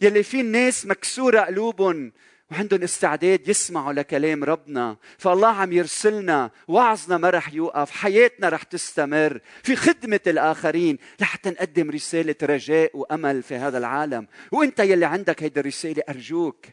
يلي 0.01 0.23
في 0.23 0.41
الناس 0.41 0.85
مكسورة 0.85 1.39
قلوبهم. 1.39 2.11
وعندهم 2.51 2.83
استعداد 2.83 3.47
يسمعوا 3.47 3.93
لكلام 3.93 4.43
ربنا. 4.43 4.97
فالله 5.17 5.47
عم 5.47 5.73
يرسلنا 5.73 6.51
وعظنا 6.67 7.17
ما 7.17 7.29
رح 7.29 7.53
يوقف 7.53 7.91
حياتنا 7.91 8.49
رح 8.49 8.63
تستمر. 8.63 9.39
في 9.63 9.75
خدمة 9.75 10.19
الآخرين 10.27 10.97
لحتى 11.19 11.49
نقدم 11.49 11.89
رسالة 11.89 12.35
رجاء 12.43 12.97
وأمل 12.97 13.43
في 13.43 13.55
هذا 13.55 13.77
العالم. 13.77 14.27
وإنت 14.51 14.79
يلي 14.79 15.05
عندك 15.05 15.43
هيدي 15.43 15.59
الرسالة 15.59 16.03
أرجوك. 16.09 16.65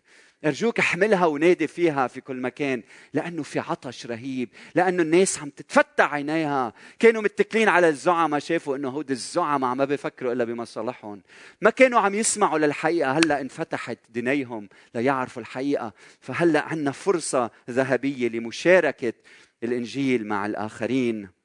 أرجوك 0.45 0.79
أحملها 0.79 1.27
ونادي 1.27 1.67
فيها 1.67 2.07
في 2.07 2.21
كل 2.21 2.41
مكان 2.41 2.83
لأنه 3.15 3.43
في 3.43 3.59
عطش 3.59 4.07
رهيب 4.07 4.49
لأنه 4.75 5.03
الناس 5.03 5.39
عم 5.39 5.51
تتفتح 5.51 6.15
عينيها. 6.15 6.73
كانوا 6.99 7.23
متكلين 7.23 7.69
على 7.69 7.89
الزعماء 7.89 8.41
شافوا 8.41 8.77
أنه 8.77 8.89
هود 8.89 9.11
الزعماء 9.11 9.75
ما 9.75 9.85
بيفكروا 9.85 10.33
إلا 10.33 10.45
بمصالحهم. 10.45 11.23
ما 11.61 11.71
كانوا 11.71 12.01
عم 12.01 12.15
يسمعوا 12.15 12.59
للحقيقة 12.59 13.13
هلأ 13.13 13.41
انفتحت 13.41 13.99
دنيهم 14.09 14.69
ليعرفوا 14.95 15.43
الحقيقة. 15.43 15.93
فهلأ 16.21 16.61
عندنا 16.61 16.93
فرصة 16.93 17.51
ذهبية 17.71 18.29
لمشاركة 18.29 19.13
الإنجيل 19.63 20.27
مع 20.27 20.47
الآخرين. 20.47 21.36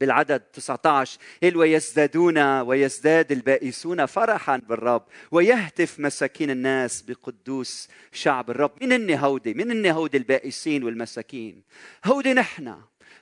بالعدد 0.00 0.40
19 0.40 1.18
قال 1.42 1.56
ويزدادون 1.56 2.38
ويزداد 2.60 3.32
البائسون 3.32 4.06
فرحا 4.06 4.56
بالرب 4.56 5.06
ويهتف 5.30 6.00
مساكين 6.00 6.50
الناس 6.50 7.02
بقدوس 7.02 7.88
شعب 8.12 8.50
الرب. 8.50 8.70
من 8.82 9.10
هودي 9.10 9.54
من 9.54 9.86
هودي 9.86 10.16
البائسين 10.16 10.84
والمساكين. 10.84 11.62
هودي 12.04 12.34
نحن. 12.34 12.74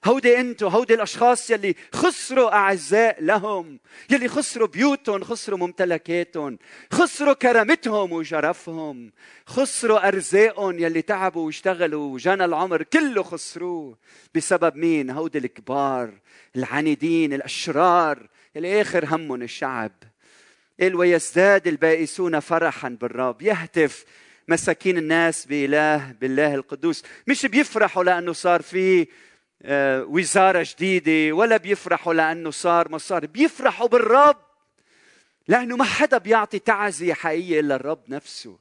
هودي 0.04 0.40
انتو 0.40 0.68
هودي 0.68 0.94
الأشخاص 0.94 1.50
يلي 1.50 1.74
خسروا 1.92 2.54
أعزاء 2.54 3.24
لهم 3.24 3.78
يلي 4.10 4.28
خسروا 4.28 4.68
بيوتهم 4.68 5.24
خسروا 5.24 5.58
ممتلكاتهم 5.58 6.58
خسروا 6.92 7.34
كرامتهم 7.34 8.12
وشرفهم 8.12 9.12
خسروا 9.46 10.08
أرزاقهم 10.08 10.78
يلي 10.78 11.02
تعبوا 11.02 11.46
واشتغلوا 11.46 12.14
وجنى 12.14 12.44
العمر 12.44 12.82
كله 12.82 13.22
خسروه. 13.22 13.98
بسبب 14.34 14.76
مين؟ 14.76 15.10
هودي 15.10 15.38
الكبار 15.38 16.10
العنيدين 16.56 17.32
الأشرار 17.32 18.28
يلي 18.56 18.80
آخر 18.80 19.04
همهم 19.04 19.42
الشعب. 19.42 19.92
قال 20.80 20.94
ويزداد 20.94 21.66
البائسون 21.66 22.40
فرحا 22.40 22.88
بالرب. 22.88 23.42
يهتف 23.42 24.04
مساكين 24.48 24.98
الناس 24.98 25.46
بإله 25.46 26.14
بالله 26.20 26.54
القدوس. 26.54 27.02
مش 27.26 27.46
بيفرحوا 27.46 28.04
لأنه 28.04 28.32
صار 28.32 28.62
في 28.62 29.06
آه، 29.64 30.04
وزارة 30.04 30.66
جديدة 30.70 31.36
ولا 31.36 31.56
بيفرحوا 31.56 32.14
لأنه 32.14 32.50
صار 32.50 32.92
مصاري 32.92 33.26
بيفرحوا 33.26 33.88
بالرب 33.88 34.36
لأنه 35.48 35.76
ما 35.76 35.84
حدا 35.84 36.18
بيعطي 36.18 36.58
تعزية 36.58 37.14
حقيقية 37.14 37.60
إلا 37.60 37.74
الرب 37.76 38.02
نفسه. 38.08 38.58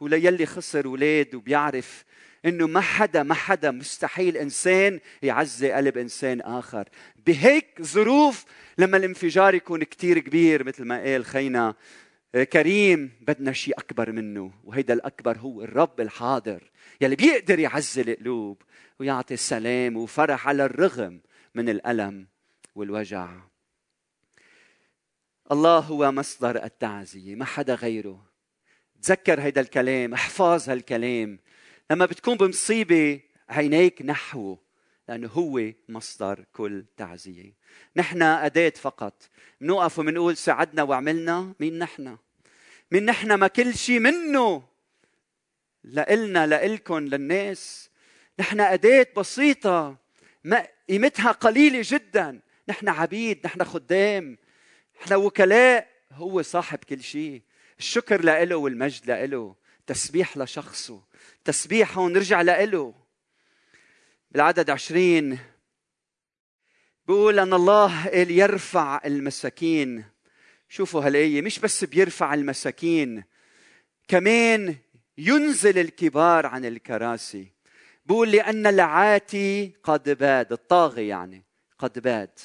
وليلي 0.00 0.46
خسر 0.46 0.88
ولاد 0.88 1.34
وبيعرف 1.34 2.04
إنه 2.44 2.66
ما 2.66 2.80
حدا 2.80 3.22
ما 3.22 3.34
حدا 3.34 3.70
مستحيل 3.70 4.36
إنسان 4.36 5.00
يعزي 5.22 5.72
قلب 5.72 5.98
إنسان 5.98 6.40
آخر. 6.40 6.88
بهيك 7.26 7.82
ظروف 7.82 8.44
لما 8.78 8.96
الانفجار 8.96 9.54
يكون 9.54 9.84
كتير 9.84 10.18
كبير 10.18 10.64
مثل 10.64 10.84
ما 10.84 11.02
قال 11.02 11.24
خينا. 11.24 11.74
كريم 12.42 13.12
بدنا 13.20 13.52
شيء 13.52 13.78
أكبر 13.78 14.12
منه 14.12 14.52
وهيدا 14.64 14.94
الأكبر 14.94 15.38
هو 15.38 15.62
الرب 15.62 16.00
الحاضر 16.00 16.70
يلي 17.00 17.16
بيقدر 17.16 17.58
يعزي 17.58 18.02
القلوب 18.02 18.62
ويعطي 18.98 19.34
السلام 19.34 19.96
وفرح 19.96 20.48
على 20.48 20.64
الرغم 20.64 21.20
من 21.54 21.68
الألم 21.68 22.26
والوجع. 22.74 23.30
الله 25.52 25.78
هو 25.78 26.12
مصدر 26.12 26.64
التعزية 26.64 27.34
ما 27.34 27.44
حدا 27.44 27.74
غيره. 27.74 28.26
تذكر 29.02 29.40
هيدا 29.40 29.60
الكلام 29.60 30.14
احفظ 30.14 30.70
هالكلام. 30.70 31.38
لما 31.90 32.06
بتكون 32.06 32.36
بمصيبة 32.36 33.20
عينيك 33.48 34.02
نحوه 34.02 34.63
لأنه 35.08 35.28
هو 35.28 35.72
مصدر 35.88 36.44
كل 36.52 36.84
تعزية. 36.96 37.52
نحن 37.96 38.22
أداة 38.22 38.72
فقط. 38.80 39.28
بنوقف 39.60 39.98
وبنقول 39.98 40.36
ساعدنا 40.36 40.82
وعملنا 40.82 41.54
مين 41.60 41.78
نحن؟ 41.78 42.16
مين 42.90 43.04
نحن 43.04 43.34
ما 43.34 43.46
كل 43.46 43.74
شيء 43.74 44.00
منه؟ 44.00 44.68
لإلنا 45.84 46.46
لإلكم 46.46 46.98
للناس. 46.98 47.90
نحن 48.38 48.60
أداة 48.60 49.06
بسيطة. 49.16 49.96
ما 50.44 50.66
قيمتها 50.88 51.32
قليلة 51.32 51.80
جدا. 51.84 52.40
نحن 52.68 52.88
عبيد 52.88 53.40
نحن 53.44 53.64
خدام. 53.64 54.38
نحن 55.00 55.14
وكلاء. 55.14 55.88
هو 56.12 56.42
صاحب 56.42 56.78
كل 56.78 57.02
شيء 57.02 57.42
الشكر 57.78 58.24
لإله 58.24 58.56
والمجد 58.56 59.10
لإله. 59.10 59.54
تسبيح 59.86 60.36
لشخصه. 60.36 61.02
تسبيح 61.44 61.98
هون 61.98 62.12
نرجع 62.12 62.42
لإله. 62.42 63.03
بالعدد 64.34 64.70
عشرين. 64.70 65.38
بيقول 67.06 67.38
أن 67.38 67.54
الله 67.54 68.08
يرفع 68.16 69.00
المساكين. 69.04 70.04
شوفوا 70.68 71.06
هالآية 71.06 71.42
مش 71.42 71.58
بس 71.58 71.84
بيرفع 71.84 72.34
المساكين 72.34 73.24
كمان 74.08 74.76
ينزل 75.18 75.78
الكبار 75.78 76.46
عن 76.46 76.64
الكراسي. 76.64 77.52
بقول 78.06 78.30
لأن 78.30 78.66
العاتي 78.66 79.72
قد 79.82 80.10
باد 80.10 80.52
الطاغي 80.52 81.08
يعني 81.08 81.44
قد 81.78 81.98
باد. 81.98 82.38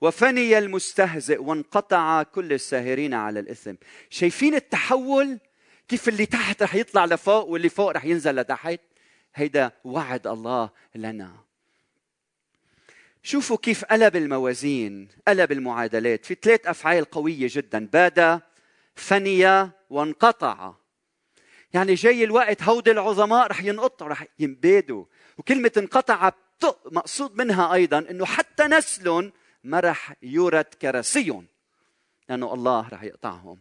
وفني 0.00 0.58
المستهزئ 0.58 1.42
وانقطع 1.42 2.22
كل 2.22 2.52
الساهرين 2.52 3.14
على 3.14 3.40
الإثم. 3.40 3.74
شايفين 4.10 4.54
التحول؟ 4.54 5.38
كيف 5.88 6.08
اللي 6.08 6.26
تحت 6.26 6.62
رح 6.62 6.74
يطلع 6.74 7.04
لفوق 7.04 7.44
واللي 7.44 7.68
فوق 7.68 7.90
رح 7.90 8.04
ينزل 8.04 8.36
لتحت؟ 8.36 8.80
هيدا 9.34 9.72
وعد 9.84 10.26
الله 10.26 10.70
لنا. 10.94 11.44
شوفوا 13.22 13.56
كيف 13.56 13.84
قلب 13.84 14.16
الموازين 14.16 15.08
قلب 15.28 15.52
المعادلات. 15.52 16.26
في 16.26 16.36
ثلاث 16.42 16.66
أفعال 16.66 17.04
قوية 17.04 17.48
جدا. 17.50 17.86
باد 17.86 18.40
فني 18.94 19.70
وانقطع. 19.90 20.74
يعني 21.74 21.94
جاي 21.94 22.24
الوقت 22.24 22.62
هودي 22.62 22.90
العظماء 22.90 23.46
رح 23.46 23.64
ينقطعوا 23.64 24.10
رح 24.10 24.26
ينبادوا. 24.38 25.04
وكلمة 25.38 25.72
انقطع 25.76 26.32
مقصود 26.84 27.36
منها 27.36 27.74
أيضا 27.74 27.98
أنه 27.98 28.24
حتى 28.24 28.64
نسلهم 28.64 29.32
ما 29.64 29.80
رح 29.80 30.14
يورث 30.22 30.66
كراسيهم 30.82 31.46
لأنه 32.28 32.54
الله 32.54 32.88
رح 32.88 33.02
يقطعهم. 33.02 33.60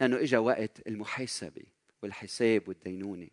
لأنه 0.00 0.16
إجا 0.16 0.38
وقت 0.38 0.86
المحاسبة 0.86 1.62
والحساب 2.02 2.68
والدينونة. 2.68 3.28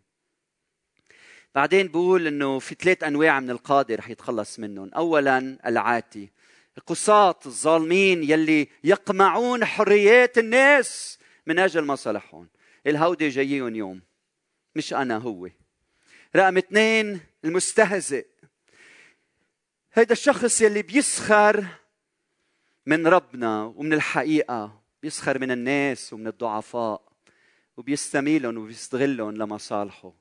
بعدين 1.56 1.88
بقول 1.88 2.28
إنه 2.28 2.60
في 2.60 2.76
ثلاث 2.80 3.04
أنواع 3.04 3.40
من 3.40 3.50
القاضي 3.50 3.96
رح 3.96 4.10
يتخلص 4.10 4.60
منهم، 4.60 4.90
اولا 4.94 5.58
العاتي. 5.66 6.30
القصاة 6.78 7.40
الظالمين 7.46 8.24
يلي 8.24 8.68
يقمعون 8.84 9.66
حريات 9.66 10.38
الناس 10.38 11.20
من 11.48 11.60
أجل 11.60 11.86
مصالحهم، 11.86 12.48
الهودي 12.88 13.30
جايين 13.30 13.76
يوم. 13.76 14.02
مش 14.76 14.94
أنا 14.94 15.18
هو. 15.18 15.50
رقم 16.36 16.58
اثنين 16.58 17.20
المستهزئ. 17.46 18.26
هيدا 19.94 20.12
الشخص 20.12 20.62
يلي 20.62 20.82
بيسخر 20.82 21.66
من 22.86 23.08
ربنا 23.08 23.64
ومن 23.64 23.94
الحقيقة 23.94 24.82
بيسخر 25.04 25.40
من 25.40 25.52
الناس 25.52 26.14
ومن 26.14 26.28
الضعفاء 26.28 27.02
وبيستميلهم 27.78 28.58
وبيستغلهم 28.58 29.38
لمصالحه. 29.38 30.21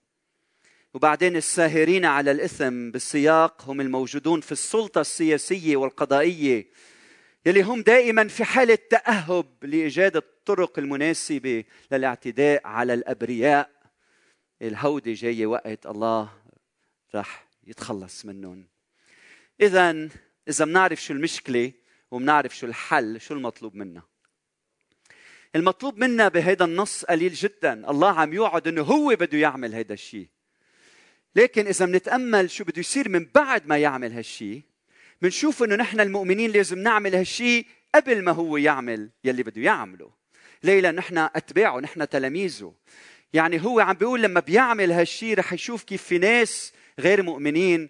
وبعدين 0.94 1.36
الساهرين 1.36 2.04
على 2.04 2.30
الإثم 2.30 2.90
بالسياق 2.90 3.62
هم 3.70 3.80
الموجودون 3.80 4.40
في 4.40 4.52
السلطة 4.52 5.00
السياسية 5.00 5.76
والقضائية 5.76 6.66
يلي 7.46 7.62
هم 7.62 7.82
دائما 7.82 8.28
في 8.28 8.44
حالة 8.44 8.78
تأهب 8.90 9.46
لإيجاد 9.62 10.16
الطرق 10.16 10.78
المناسبة 10.78 11.64
للاعتداء 11.92 12.66
على 12.66 12.94
الأبرياء. 12.94 13.70
الهودي 14.62 15.12
جاي 15.12 15.46
وقت 15.46 15.86
الله 15.86 16.32
راح 17.14 17.48
يتخلص 17.66 18.24
منهم. 18.24 18.66
اذا 19.60 20.08
إذا 20.48 20.64
بنعرف 20.64 21.02
شو 21.02 21.14
المشكلة 21.14 21.72
وبنعرف 22.10 22.56
شو 22.56 22.66
الحل 22.66 23.20
شو 23.20 23.34
المطلوب 23.34 23.74
منا؟ 23.74 24.02
المطلوب 25.56 25.98
منا 25.98 26.28
بهذا 26.28 26.64
النص 26.64 27.04
قليل 27.04 27.32
جدا. 27.32 27.90
الله 27.90 28.20
عم 28.20 28.32
يوعد 28.32 28.68
إنه 28.68 28.82
هو 28.82 29.16
بده 29.16 29.38
يعمل 29.38 29.74
هذا 29.74 29.92
الشيء 29.92 30.28
لكن 31.36 31.66
إذا 31.66 31.86
بنتأمل 31.86 32.50
شو 32.50 32.64
بده 32.64 32.80
يصير 32.80 33.08
من 33.08 33.26
بعد 33.34 33.66
ما 33.66 33.78
يعمل 33.78 34.12
هالشيء 34.12 34.62
بنشوف 35.22 35.62
إنه 35.62 35.76
نحن 35.76 36.00
المؤمنين 36.00 36.50
لازم 36.50 36.78
نعمل 36.78 37.14
هالشيء 37.14 37.66
قبل 37.94 38.22
ما 38.22 38.32
هو 38.32 38.56
يعمل 38.56 39.10
يلي 39.24 39.42
بده 39.42 39.62
يعمله. 39.62 40.10
ليلى 40.62 40.92
نحن 40.92 41.18
أتباعه 41.18 41.80
نحن 41.80 42.08
تلاميذه. 42.08 42.74
يعني 43.32 43.64
هو 43.64 43.80
عم 43.80 43.94
بيقول 43.94 44.22
لما 44.22 44.40
بيعمل 44.40 44.92
هالشيء 44.92 45.38
رح 45.38 45.52
يشوف 45.52 45.82
كيف 45.82 46.02
في 46.02 46.18
ناس 46.18 46.72
غير 46.98 47.22
مؤمنين 47.22 47.88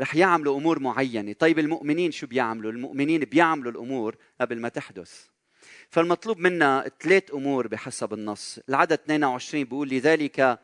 رح 0.00 0.14
يعملوا 0.14 0.58
أمور 0.58 0.78
معينة. 0.78 1.32
طيب 1.32 1.58
المؤمنين 1.58 2.12
شو 2.12 2.26
بيعملوا؟ 2.26 2.72
المؤمنين 2.72 3.20
بيعملوا 3.20 3.72
الأمور 3.72 4.16
قبل 4.40 4.60
ما 4.60 4.68
تحدث. 4.68 5.26
فالمطلوب 5.90 6.38
منا 6.38 6.90
ثلاث 7.00 7.34
أمور 7.34 7.66
بحسب 7.66 8.12
النص. 8.12 8.58
العدد 8.68 8.92
22 8.92 9.64
بيقول 9.64 9.88
لذلك 9.88 10.58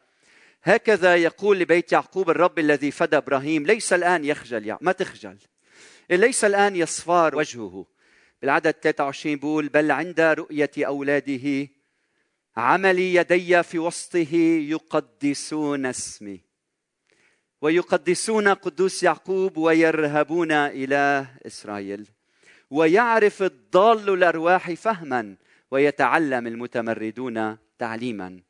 هكذا 0.63 1.17
يقول 1.17 1.59
لبيت 1.59 1.93
يعقوب 1.93 2.31
الرب 2.31 2.59
الذي 2.59 2.91
فدى 2.91 3.17
إبراهيم 3.17 3.67
ليس 3.67 3.93
الآن 3.93 4.25
يخجل 4.25 4.67
يعني 4.67 4.81
ما 4.83 4.93
تخجل. 4.93 5.37
ليس 6.11 6.45
الآن 6.45 6.77
يصفار 6.77 7.37
وجهه. 7.37 7.87
بالعدد 8.43 8.71
23 8.71 9.37
بيقول 9.37 9.69
بل 9.69 9.91
عند 9.91 10.21
رؤية 10.21 10.71
أولاده 10.79 11.69
عملي 12.57 13.15
يدي 13.15 13.63
في 13.63 13.79
وسطه 13.79 14.35
يقدسون 14.71 15.87
اسمي. 15.87 16.41
ويقدسون 17.63 18.49
قدوس 18.49 19.03
يعقوب 19.03 19.57
ويرهبون 19.57 20.53
إله 20.53 21.27
إسرائيل. 21.47 22.09
ويعرف 22.71 23.43
الضال 23.43 24.11
الأرواح 24.15 24.73
فهما 24.73 25.37
ويتعلم 25.71 26.47
المتمردون 26.47 27.57
تعليما. 27.79 28.48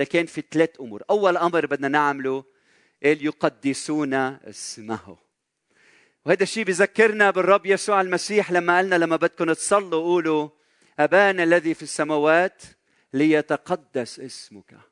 لكن 0.00 0.26
في 0.26 0.42
ثلاث 0.50 0.80
أمور. 0.80 1.02
أول 1.10 1.36
أمر 1.36 1.66
بدنا 1.66 1.88
نعمله 1.88 2.44
يقدسون 3.02 4.14
اسمه. 4.14 5.16
وهذا 6.24 6.42
الشيء 6.42 6.64
بذكرنا 6.64 7.30
بالرب 7.30 7.66
يسوع 7.66 8.00
المسيح 8.00 8.52
لما 8.52 8.76
قالنا 8.76 8.94
لما 8.94 9.16
بدكم 9.16 9.52
تصلوا 9.52 10.02
قولوا 10.02 10.48
أبانا 10.98 11.42
الذي 11.42 11.74
في 11.74 11.82
السماوات 11.82 12.62
ليتقدس 13.12 14.20
اسمك. 14.20 14.89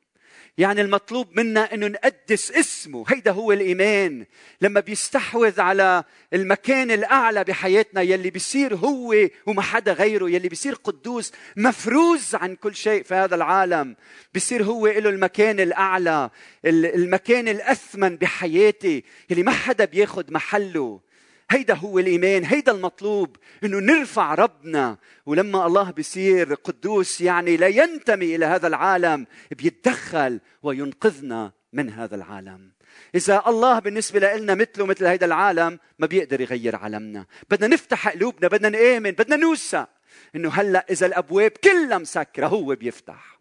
يعني 0.58 0.80
المطلوب 0.80 1.28
منا 1.40 1.74
انه 1.74 1.86
نقدس 1.86 2.50
اسمه. 2.50 3.04
هيدا 3.08 3.30
هو 3.30 3.52
الإيمان. 3.52 4.26
لما 4.60 4.80
بيستحوذ 4.80 5.60
على 5.60 6.04
المكان 6.32 6.90
الأعلى 6.90 7.44
بحياتنا 7.44 8.02
يلي 8.02 8.30
بيصير 8.30 8.74
هو 8.74 9.14
وما 9.46 9.62
حدا 9.62 9.92
غيره 9.92 10.30
يلي 10.30 10.48
بيصير 10.48 10.74
قدوس 10.74 11.32
مفروز 11.56 12.34
عن 12.34 12.54
كل 12.54 12.74
شيء 12.74 13.02
في 13.02 13.14
هذا 13.14 13.34
العالم 13.34 13.96
بيصير 14.34 14.62
هو 14.62 14.86
له 14.86 15.10
المكان 15.10 15.60
الأعلى 15.60 16.30
المكان 16.64 17.48
الأثمن 17.48 18.16
بحياتي 18.16 19.04
يلي 19.30 19.42
ما 19.42 19.52
حدا 19.52 19.84
بياخد 19.84 20.32
محله. 20.32 21.00
هيدا 21.50 21.74
هو 21.74 21.98
الإيمان 21.98 22.44
هيدا 22.44 22.72
المطلوب 22.72 23.36
إنه 23.64 23.78
نرفع 23.78 24.34
ربنا. 24.34 24.98
ولما 25.26 25.66
الله 25.66 25.90
بيصير 25.90 26.54
قدوس 26.54 27.20
يعني 27.20 27.56
لا 27.56 27.66
ينتمي 27.66 28.36
إلى 28.36 28.46
هذا 28.46 28.66
العالم 28.66 29.26
بيتدخل 29.50 30.40
وينقذنا 30.62 31.52
من 31.72 31.90
هذا 31.90 32.16
العالم. 32.16 32.70
إذا 33.14 33.42
الله 33.46 33.78
بالنسبة 33.78 34.36
لنا 34.36 34.54
مثله 34.54 34.86
مثل 34.86 35.04
هيدا 35.06 35.26
العالم 35.26 35.78
ما 35.98 36.06
بيقدر 36.06 36.40
يغير 36.40 36.76
عالمنا. 36.76 37.26
بدنا 37.50 37.66
نفتح 37.66 38.08
قلوبنا 38.08 38.48
بدنا 38.48 38.68
نآمن 38.68 39.10
بدنا 39.10 39.36
نوثق 39.36 39.88
إنه 40.34 40.48
هلأ 40.48 40.86
إذا 40.90 41.06
الأبواب 41.06 41.50
كلها 41.50 41.98
مسكرة 41.98 42.46
هو 42.46 42.74
بيفتح. 42.74 43.38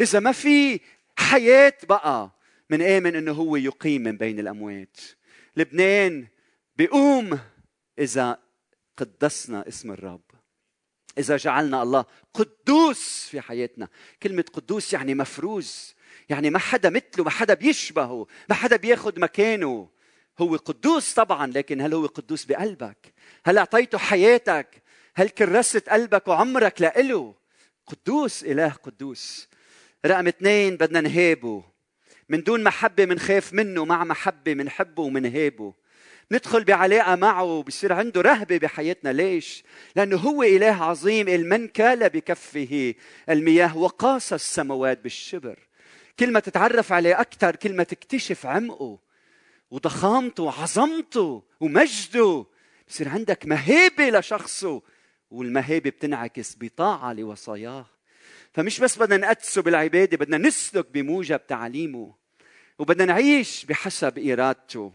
إذا 0.00 0.20
ما 0.20 0.32
في 0.32 0.80
حياة 1.16 1.74
بقى 1.88 2.30
من 2.70 2.82
آمن 2.82 3.16
إنه 3.16 3.32
هو 3.32 3.56
يقيم 3.56 4.02
من 4.02 4.16
بين 4.16 4.40
الأموات. 4.40 4.96
لبنان 5.56 6.26
بيقوم 6.78 7.38
إذا 7.98 8.38
قدسنا 8.96 9.68
اسم 9.68 9.90
الرب. 9.90 10.20
إذا 11.18 11.36
جعلنا 11.36 11.82
الله 11.82 12.04
قدوس 12.34 13.28
في 13.30 13.40
حياتنا. 13.40 13.88
كلمة 14.22 14.44
قدوس 14.52 14.92
يعني 14.92 15.14
مفروز. 15.14 15.94
يعني 16.28 16.50
ما 16.50 16.58
حدا 16.58 16.90
مثله 16.90 17.24
ما 17.24 17.30
حدا 17.30 17.54
بيشبهه 17.54 18.26
ما 18.48 18.54
حدا 18.54 18.76
بياخد 18.76 19.18
مكانه. 19.18 19.88
هو 20.38 20.56
قدوس 20.56 21.14
طبعا 21.14 21.46
لكن 21.46 21.80
هل 21.80 21.94
هو 21.94 22.06
قدوس 22.06 22.44
بقلبك؟ 22.44 23.14
هل 23.44 23.58
أعطيته 23.58 23.98
حياتك؟ 23.98 24.82
هل 25.14 25.28
كرست 25.28 25.88
قلبك 25.88 26.28
وعمرك 26.28 26.82
لإله؟ 26.82 27.34
قدوس 27.86 28.44
إله 28.44 28.68
قدوس. 28.68 29.48
رقم 30.06 30.26
اثنين 30.26 30.76
بدنا 30.76 31.00
نهابه. 31.00 31.64
من 32.28 32.42
دون 32.42 32.62
محبة 32.64 33.06
منخاف 33.06 33.52
منه 33.52 33.84
مع 33.84 34.04
محبة 34.04 34.54
منحبه 34.54 35.02
ومنهابه. 35.02 35.74
ندخل 36.32 36.64
بعلاقة 36.64 37.14
معه 37.14 37.62
بصير 37.62 37.92
عنده 37.92 38.20
رهبة 38.20 38.58
بحياتنا. 38.58 39.12
ليش؟ 39.12 39.64
لأنه 39.96 40.16
هو 40.16 40.42
إله 40.42 40.84
عظيم. 40.84 41.26
من 41.26 41.68
كال 41.68 42.08
بكفه 42.08 42.94
المياه 43.28 43.76
وقاس 43.76 44.32
السماوات 44.32 45.00
بالشبر. 45.00 45.58
كل 46.18 46.32
ما 46.32 46.40
تتعرف 46.40 46.92
عليه 46.92 47.20
أكثر 47.20 47.56
كل 47.56 47.76
ما 47.76 47.82
تكتشف 47.84 48.46
عمقه 48.46 48.98
وضخامته 49.70 50.42
وعظمته 50.42 51.42
ومجده 51.60 52.46
بصير 52.88 53.08
عندك 53.08 53.46
مهابة 53.46 54.10
لشخصه 54.10 54.82
والمهابة 55.30 55.90
بتنعكس 55.90 56.56
بطاعة 56.60 57.12
لوصاياه. 57.12 57.86
فمش 58.52 58.80
بس 58.80 58.98
بدنا 58.98 59.16
نقدسه 59.16 59.62
بالعبادة 59.62 60.16
بدنا 60.16 60.38
نسلك 60.38 60.86
بموجب 60.90 61.46
تعليمه 61.46 62.14
وبدنا 62.78 63.04
نعيش 63.04 63.64
بحسب 63.64 64.18
إرادته. 64.18 64.92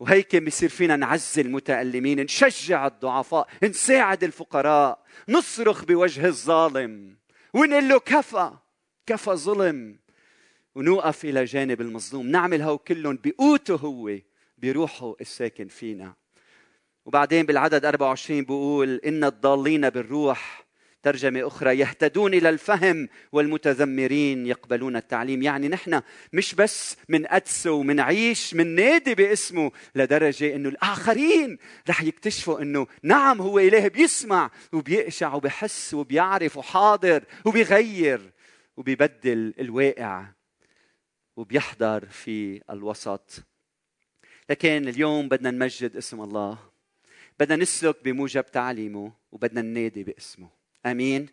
وهيك 0.00 0.36
بيصير 0.36 0.68
فينا 0.68 0.96
نعزي 0.96 1.42
المتألمين 1.42 2.20
نشجع 2.20 2.86
الضعفاء 2.86 3.48
نساعد 3.62 4.24
الفقراء 4.24 5.04
نصرخ 5.28 5.84
بوجه 5.84 6.26
الظالم 6.26 7.16
ونقول 7.54 7.88
له 7.88 7.98
كفى 7.98 8.52
كفى 9.06 9.30
ظلم. 9.30 9.98
ونوقف 10.74 11.24
إلى 11.24 11.44
جانب 11.44 11.80
المظلوم 11.80 12.26
نعمل 12.26 12.62
هو 12.62 12.78
كلهم 12.78 13.18
بقوته 13.24 13.74
هو 13.74 14.18
بروحه 14.58 15.14
الساكن 15.20 15.68
فينا. 15.68 16.14
وبعدين 17.04 17.46
بالعدد 17.46 17.84
24 17.84 18.44
بقول 18.44 18.94
إن 18.94 19.24
الضالين 19.24 19.90
بالروح 19.90 20.67
ترجمة 21.08 21.46
أخرى 21.46 21.78
يهتدون 21.78 22.34
إلى 22.34 22.48
الفهم 22.48 23.08
والمتذمرين 23.32 24.46
يقبلون 24.46 24.96
التعليم. 24.96 25.42
يعني 25.42 25.68
نحن 25.68 26.02
مش 26.32 26.54
بس 26.54 26.96
من 27.08 27.32
أدسه 27.32 27.70
ومنعيش 27.70 28.54
من 28.54 28.74
نادي 28.74 29.14
باسمه 29.14 29.72
لدرجة 29.94 30.56
أنه 30.56 30.68
الآخرين 30.68 31.58
رح 31.88 32.02
يكتشفوا 32.02 32.62
أنه 32.62 32.86
نعم 33.02 33.40
هو 33.40 33.58
إله 33.58 33.88
بيسمع 33.88 34.50
وبيقشع 34.72 35.34
وبحس 35.34 35.94
وبيعرف 35.94 36.56
وحاضر 36.56 37.24
وبيغير 37.44 38.32
وبيبدل 38.76 39.54
الواقع 39.60 40.26
وبيحضر 41.36 42.06
في 42.06 42.62
الوسط. 42.70 43.44
لكن 44.50 44.88
اليوم 44.88 45.28
بدنا 45.28 45.50
نمجد 45.50 45.96
اسم 45.96 46.20
الله 46.20 46.58
بدنا 47.40 47.56
نسلك 47.56 48.04
بموجب 48.04 48.46
تعليمه 48.46 49.12
وبدنا 49.32 49.62
ننادي 49.62 50.04
باسمه. 50.04 50.57
آمين. 50.86 51.28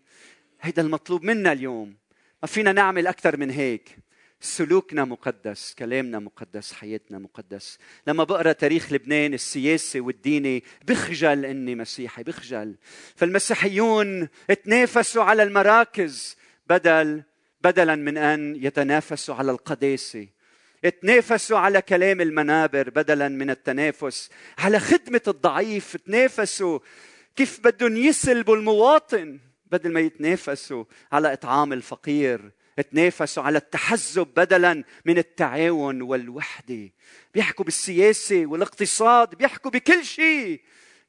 هيدا 0.61 0.81
المطلوب 0.81 1.23
منا 1.23 1.51
اليوم. 1.51 1.95
ما 2.43 2.47
فينا 2.47 2.71
نعمل 2.71 3.07
أكثر 3.07 3.37
من 3.37 3.49
هيك. 3.49 3.97
سلوكنا 4.39 5.05
مقدس 5.05 5.75
كلامنا 5.79 6.19
مقدس 6.19 6.73
حياتنا 6.73 7.19
مقدس. 7.19 7.77
لما 8.07 8.23
بقرأ 8.23 8.51
تاريخ 8.51 8.93
لبنان 8.93 9.33
السياسي 9.33 9.99
والديني 9.99 10.63
بخجل 10.87 11.45
إني 11.45 11.75
مسيحي 11.75 12.23
بخجل. 12.23 12.75
فالمسيحيون 13.15 14.27
تنافسوا 14.63 15.23
على 15.23 15.43
المراكز 15.43 16.37
بدل 16.69 17.23
بدلا 17.61 17.95
من 17.95 18.17
أن 18.17 18.55
يتنافسوا 18.55 19.35
على 19.35 19.51
القداسة. 19.51 20.27
تنافسوا 21.01 21.57
على 21.57 21.81
كلام 21.81 22.21
المنابر 22.21 22.89
بدلا 22.89 23.29
من 23.29 23.49
التنافس. 23.49 24.29
على 24.57 24.79
خدمة 24.79 25.21
الضعيف 25.27 25.97
تنافسوا 25.97 26.79
كيف 27.35 27.59
بدهم 27.59 27.97
يسلبوا 27.97 28.55
المواطن 28.55 29.39
بدل 29.65 29.93
ما 29.93 29.99
يتنافسوا 29.99 30.85
على 31.11 31.33
إطعام 31.33 31.73
الفقير 31.73 32.51
تنافسوا 32.81 33.43
على 33.43 33.57
التحزب 33.57 34.27
بدلا 34.27 34.83
من 35.05 35.17
التعاون 35.17 36.01
والوحدة. 36.01 36.89
بيحكوا 37.33 37.65
بالسياسة 37.65 38.45
والاقتصاد 38.45 39.35
بيحكوا 39.35 39.71
بكل 39.71 40.05
شيء 40.05 40.61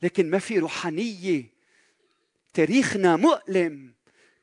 لكن 0.03 0.31
ما 0.31 0.39
في 0.39 0.59
روحانية. 0.59 1.45
تاريخنا 2.55 3.17
مؤلم. 3.17 3.95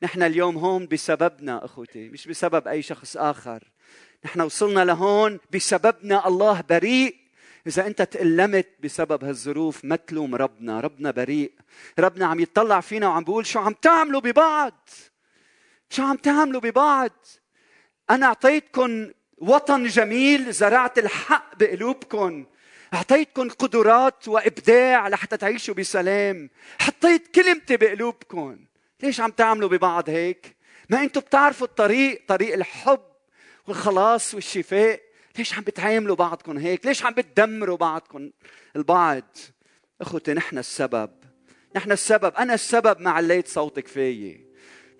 نحن 0.02 0.22
اليوم 0.22 0.58
هون 0.58 0.86
بسببنا 0.86 1.64
أخوتي 1.64 2.08
مش 2.08 2.26
بسبب 2.28 2.68
أي 2.68 2.82
شخص 2.82 3.16
آخر. 3.16 3.70
نحن 4.24 4.40
وصلنا 4.40 4.84
لهون 4.84 5.38
بسببنا 5.54 6.28
الله 6.28 6.60
بريء. 6.60 7.23
إذا 7.66 7.86
أنت 7.86 8.02
تألمت 8.02 8.68
بسبب 8.82 9.24
هالظروف 9.24 9.84
ما 9.84 9.96
تلوم 9.96 10.34
ربنا 10.34 10.80
ربنا 10.80 11.10
بريء. 11.10 11.52
ربنا 11.98 12.26
عم 12.26 12.40
يطلع 12.40 12.80
فينا 12.80 13.08
وعم 13.08 13.24
بيقول 13.24 13.46
شو 13.46 13.58
عم 13.58 13.72
تعملوا 13.72 14.20
ببعض؟ 14.20 14.88
شو 15.90 16.02
عم 16.02 16.16
تعملوا 16.16 16.60
ببعض؟ 16.60 17.26
أنا 18.10 18.26
أعطيتكم 18.26 19.10
وطن 19.38 19.86
جميل 19.86 20.52
زرعت 20.52 20.98
الحق 20.98 21.56
بقلوبكم 21.56 22.46
أعطيتكم 22.94 23.48
قدرات 23.48 24.28
وإبداع 24.28 25.08
لحتى 25.08 25.36
تعيشوا 25.36 25.74
بسلام. 25.74 26.50
حطيت 26.78 27.34
كلمتي 27.34 27.76
بقلوبكم 27.76 28.58
ليش 29.02 29.20
عم 29.20 29.30
تعملوا 29.30 29.68
ببعض 29.68 30.10
هيك؟ 30.10 30.56
ما 30.88 31.02
أنتم 31.02 31.20
بتعرفوا 31.20 31.66
الطريق 31.66 32.24
طريق 32.28 32.54
الحب 32.54 33.00
والخلاص 33.66 34.34
والشفاء. 34.34 35.00
ليش 35.38 35.54
عم 35.54 35.62
بتعاملوا 35.62 36.16
بعضكم 36.16 36.58
هيك؟ 36.58 36.86
ليش 36.86 37.04
عم 37.04 37.12
بتدمروا 37.12 37.76
بعضكم 37.76 38.30
البعض 38.76 39.36
إخوتي 40.00 40.34
نحن 40.34 40.58
السبب. 40.58 41.10
نحن 41.76 41.92
السبب. 41.92 42.34
أنا 42.34 42.54
السبب 42.54 43.00
ما 43.00 43.10
عليت 43.10 43.48
صوتك 43.48 43.88
فيي. 43.88 44.46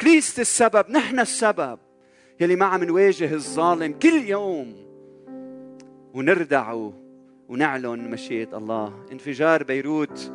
كريست 0.01 0.41
السبب 0.41 0.91
نحن 0.91 1.21
السبب. 1.21 1.79
يلي 2.41 2.57
ما 2.57 2.67
عم 2.67 2.85
نواجه 2.85 3.35
الظالم 3.35 3.93
كل 3.93 4.25
يوم. 4.29 4.75
ونردعه 6.15 6.93
ونعلن 7.49 8.11
مشيئة 8.11 8.59
الله. 8.59 9.07
انفجار 9.13 9.63
بيروت. 9.63 10.33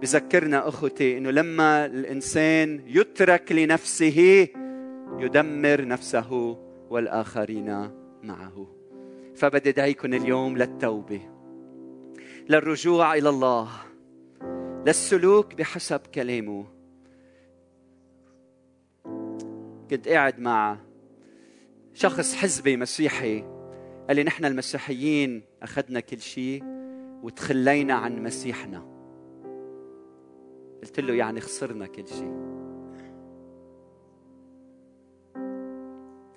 بذكرنا 0.00 0.68
إخوتي 0.68 1.18
إنه 1.18 1.30
لما 1.30 1.86
الإنسان 1.86 2.82
يترك 2.86 3.52
لنفسه 3.52 4.48
يدمر 5.18 5.84
نفسه 5.84 6.58
والآخرين 6.90 7.90
معه. 8.22 8.81
فبدي 9.34 9.68
ادعيكم 9.68 10.14
اليوم 10.14 10.58
للتوبة 10.58 11.20
للرجوع 12.48 13.14
إلى 13.14 13.28
الله 13.28 13.68
للسلوك 14.86 15.54
بحسب 15.54 16.00
كلامه. 16.14 16.66
كنت 19.90 20.08
قاعد 20.08 20.40
مع 20.40 20.78
شخص 21.94 22.34
حزبي 22.34 22.76
مسيحي 22.76 23.44
قال 24.08 24.16
لي 24.16 24.22
نحن 24.22 24.44
المسيحيين 24.44 25.42
أخذنا 25.62 26.00
كل 26.00 26.20
شيء 26.20 26.64
وتخلينا 27.22 27.94
عن 27.94 28.22
مسيحنا. 28.22 28.92
قلت 30.82 31.00
له 31.00 31.14
يعني 31.14 31.40
خسرنا 31.40 31.86
كل 31.86 32.08
شيء. 32.08 32.52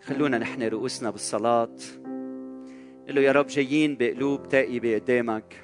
خلونا 0.02 0.38
نحن 0.38 0.64
رؤوسنا 0.64 1.10
بالصلاة. 1.10 1.78
قل 3.08 3.16
له 3.16 3.22
يا 3.22 3.32
رب 3.32 3.48
جايين 3.48 3.98
بقلوب 4.00 4.50
تائبة 4.50 4.96
قدامك 4.96 5.56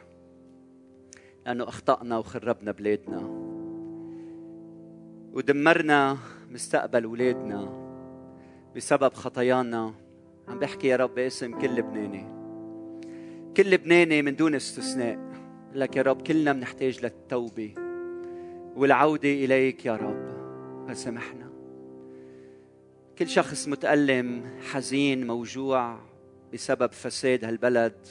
لأنه 1.45 1.63
أخطأنا 1.63 2.17
وخربنا 2.17 2.71
بلادنا. 2.71 3.19
ودمرنا 5.33 6.17
مستقبل 6.51 7.03
أولادنا 7.03 7.81
بسبب 8.75 9.13
خطايانا. 9.13 9.93
عم 10.47 10.59
بحكي 10.59 10.87
يا 10.87 10.95
رب 10.95 11.15
باسم 11.15 11.59
كل 11.59 11.75
لبناني. 11.75 12.25
كل 13.57 13.71
لبناني 13.71 14.21
من 14.21 14.35
دون 14.35 14.55
استثناء. 14.55 15.19
لك 15.73 15.95
يا 15.95 16.01
رب 16.01 16.21
كلنا 16.21 16.53
بنحتاج 16.53 17.03
للتوبة 17.03 17.73
والعودة 18.75 19.29
إليك 19.29 19.85
يا 19.85 19.95
رب. 19.95 20.31
فسامحنا 20.87 21.51
كل 23.17 23.27
شخص 23.27 23.67
متألم 23.67 24.43
حزين 24.71 25.27
موجوع 25.27 26.10
بسبب 26.53 26.91
فساد 26.91 27.45
هالبلد. 27.45 28.07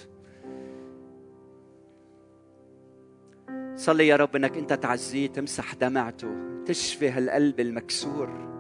صلي 3.76 4.08
يا 4.08 4.16
رب 4.16 4.36
إنك 4.36 4.56
أنت 4.56 4.72
تعزيه 4.72 5.26
تمسح 5.26 5.74
دمعته 5.74 6.34
تشفي 6.66 7.10
هالقلب 7.10 7.60
المكسور 7.60 8.50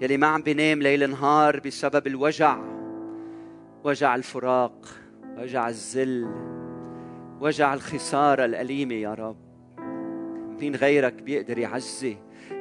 يلي 0.00 0.16
ما 0.16 0.26
عم 0.26 0.42
بينام 0.42 0.82
ليل 0.82 1.10
نهار 1.10 1.60
بسبب 1.60 2.06
الوجع. 2.06 2.58
وجع 3.84 4.14
الفراق 4.14 4.86
وجع 5.38 5.68
الذل 5.68 6.28
وجع 7.40 7.74
الخسارة 7.74 8.44
الأليمة 8.44 8.94
يا 8.94 9.14
رب. 9.14 9.36
مين 10.60 10.76
غيرك 10.76 11.12
بيقدر 11.12 11.58
يعزي 11.58 12.16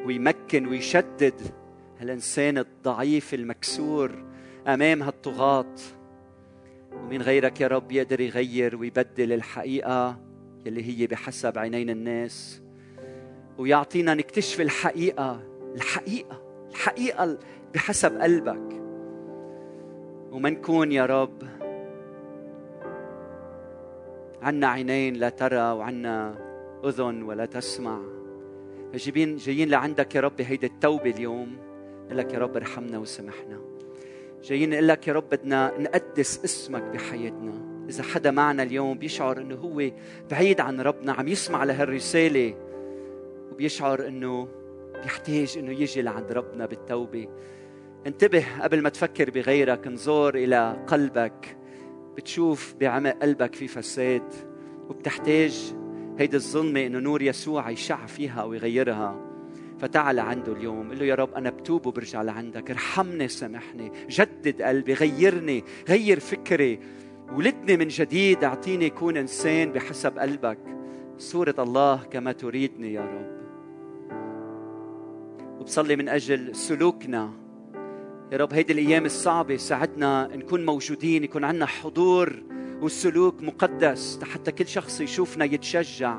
ويمكن 0.06 0.68
ويشدد 0.68 1.42
هالإنسان 2.00 2.58
الضعيف 2.58 3.34
المكسور 3.34 4.12
أمام 4.68 5.04
هالطغاة؟ 5.04 5.76
ومين 6.94 7.22
غيرك 7.22 7.62
يا 7.62 7.68
رب 7.68 7.92
يقدر 7.92 8.20
يغير 8.20 8.76
ويبدل 8.76 9.34
الحقيقة 9.34 10.20
يلي 10.66 10.84
هي 10.84 11.08
بحسب 11.08 11.58
عينين 11.58 11.90
الناس 11.90 12.62
ويعطينا 13.58 14.14
نكتشف 14.14 14.62
الحقيقة 14.62 15.42
الحقيقة 15.76 16.42
الحقيقة 16.70 17.38
بحسب 17.74 18.18
قلبك. 18.18 18.82
وما 20.32 20.50
نكون 20.50 20.92
يا 20.92 21.06
رب 21.06 21.44
عنا 24.42 24.68
عينين 24.68 25.14
لا 25.14 25.30
ترى 25.30 25.72
وعنا 25.72 26.36
أذن 26.86 27.24
ولا 27.24 27.46
تسمع. 27.46 28.00
جايين 28.94 29.36
جايين 29.36 29.70
لعندك 29.70 30.16
يا 30.16 30.22
رب 30.22 30.42
هيدي 30.42 30.66
التوبة 30.66 31.10
اليوم. 31.10 31.58
لك 32.12 32.34
يا 32.34 32.40
رب 32.40 32.56
ارحمنا 32.56 32.98
وسامحنا. 32.98 33.60
جايين 34.44 34.70
نقول 34.70 34.88
لك 34.88 35.08
يا 35.08 35.14
رب 35.14 35.30
بدنا 35.30 35.74
نقدس 35.80 36.44
اسمك 36.46 36.84
بحياتنا. 36.84 37.86
إذا 37.90 38.04
حدا 38.04 38.32
معنا 38.32 38.64
اليوم 38.64 38.98
بيشعر 38.98 39.38
إنه 39.38 39.56
هو 39.56 39.92
بعيد 40.32 40.62
عن 40.62 40.82
ربنا 40.82 41.14
عم 41.14 41.28
يسمع 41.28 41.64
لهالرسالة 41.64 42.56
وبيشعر 43.52 44.08
إنه 44.08 44.48
بيحتاج 45.04 45.58
إنه 45.58 45.72
يجي 45.72 46.02
لعند 46.02 46.32
ربنا 46.32 46.66
بالتوبة. 46.66 47.28
انتبه 48.08 48.46
قبل 48.62 48.82
ما 48.82 48.90
تفكر 48.90 49.30
بغيرك 49.30 49.88
انظر 49.88 50.36
إلى 50.36 50.86
قلبك. 50.88 51.58
بتشوف 52.18 52.76
بعمق 52.80 53.18
قلبك 53.22 53.56
في 53.56 53.68
فساد 53.68 54.34
وبتحتاج 54.90 55.74
هيدي 56.18 56.36
الظلمة 56.38 56.86
إنه 56.86 57.00
نور 57.00 57.22
يسوع 57.22 57.70
يشع 57.70 58.06
فيها 58.06 58.44
ويغيرها. 58.44 59.29
فتعال 59.80 60.20
عنده 60.20 60.54
اليوم. 60.54 60.92
قل 60.92 61.00
له 61.00 61.06
يا 61.06 61.16
رب 61.16 61.34
أنا 61.34 61.50
بتوب 61.50 61.86
وبرجع 61.86 62.22
لعندك. 62.22 62.72
ارحمني 62.72 63.28
سامحني. 63.28 63.92
جدد 64.10 64.62
قلبي. 64.62 64.94
غيرني. 64.94 65.64
غير 65.90 66.20
فكري. 66.20 66.80
ولدني 67.36 67.78
من 67.78 67.88
جديد. 67.88 68.44
أعطيني 68.44 68.86
يكون 68.86 69.18
إنسان 69.18 69.72
بحسب 69.72 70.20
قلبك. 70.20 70.60
صورة 71.18 71.56
الله 71.60 72.04
كما 72.12 72.32
تريدني 72.32 72.94
يا 72.94 73.02
رب. 73.02 73.40
وبصلي 75.60 75.96
من 75.96 76.10
أجل 76.10 76.56
سلوكنا. 76.56 77.32
يا 78.32 78.38
رب 78.38 78.54
هيدي 78.54 78.74
الأيام 78.74 79.06
الصعبة 79.06 79.58
ساعدنا 79.58 80.30
نكون 80.36 80.66
موجودين 80.66 81.24
يكون 81.24 81.44
عندنا 81.44 81.66
حضور 81.66 82.44
والسلوك 82.82 83.42
مقدس 83.42 84.20
حتى 84.24 84.52
كل 84.52 84.68
شخص 84.68 85.02
يشوفنا 85.02 85.46
يتشجع 85.46 86.18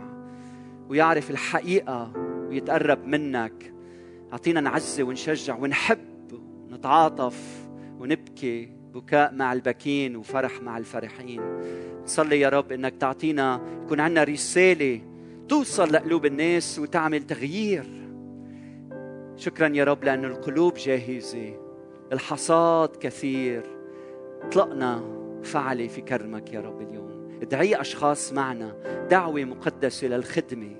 ويعرف 0.88 1.30
الحقيقة. 1.30 2.29
ويتقرب 2.50 3.06
منك. 3.06 3.72
أعطينا 4.32 4.60
نعزي 4.60 5.02
ونشجع 5.02 5.56
ونحب 5.56 6.32
ونتعاطف 6.32 7.68
ونبكي 7.98 8.72
بكاء 8.94 9.34
مع 9.34 9.52
البكين 9.52 10.16
وفرح 10.16 10.62
مع 10.62 10.78
الفرحين. 10.78 11.42
نصلي 12.04 12.40
يا 12.40 12.48
رب 12.48 12.72
إنك 12.72 12.94
تعطينا 12.96 13.60
يكون 13.84 14.00
عندنا 14.00 14.24
رسالة 14.24 15.00
توصل 15.48 15.92
لقلوب 15.92 16.26
الناس 16.26 16.78
وتعمل 16.78 17.26
تغيير. 17.26 17.86
شكرا 19.36 19.68
يا 19.68 19.84
رب 19.84 20.04
لأن 20.04 20.24
القلوب 20.24 20.74
جاهزة. 20.74 21.54
الحصاد 22.12 22.96
كثير. 22.96 23.62
اطلقنا 24.42 25.02
فعلي 25.42 25.88
في 25.88 26.00
كرمك 26.00 26.52
يا 26.52 26.60
رب 26.60 26.82
اليوم. 26.82 27.38
ادعي 27.42 27.80
أشخاص 27.80 28.32
معنا. 28.32 28.76
دعوة 29.10 29.44
مقدسة 29.44 30.06
للخدمة. 30.06 30.76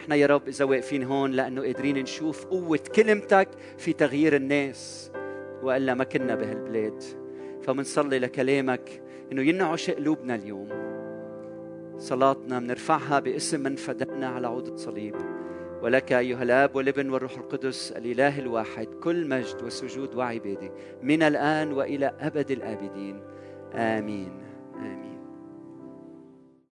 إحنا 0.00 0.14
يا 0.14 0.26
رب 0.26 0.48
إذا 0.48 0.64
واقفين 0.64 1.02
هون 1.02 1.30
لأنه 1.30 1.62
قادرين 1.62 1.98
نشوف 1.98 2.44
قوة 2.44 2.80
كلمتك 2.94 3.48
في 3.78 3.92
تغيير 3.92 4.36
الناس 4.36 5.12
وإلا 5.62 5.94
ما 5.94 6.04
كنا 6.04 6.34
بهالبلاد. 6.34 7.02
فمنصلي 7.62 8.18
لكلامك 8.18 9.02
إنه 9.32 9.42
ينعش 9.42 9.90
قلوبنا 9.90 10.34
اليوم. 10.34 10.68
صلاتنا 11.98 12.58
بنرفعها 12.58 13.20
باسم 13.20 13.60
من 13.60 13.76
فدانا 13.76 14.28
على 14.28 14.46
عود 14.46 14.66
الصليب. 14.66 15.14
ولك 15.82 16.12
أيها 16.12 16.42
الآب 16.42 16.76
والابن 16.76 17.10
والروح 17.10 17.36
القدس 17.36 17.92
الإله 17.92 18.38
الواحد 18.38 18.86
كل 18.86 19.28
مجد 19.28 19.62
وسجود 19.62 20.14
وعبادة 20.14 20.72
من 21.02 21.22
الآن 21.22 21.72
وإلى 21.72 22.12
أبد 22.20 22.50
الآبدين. 22.50 23.22
آمين. 23.74 24.32
آمين. 24.76 25.09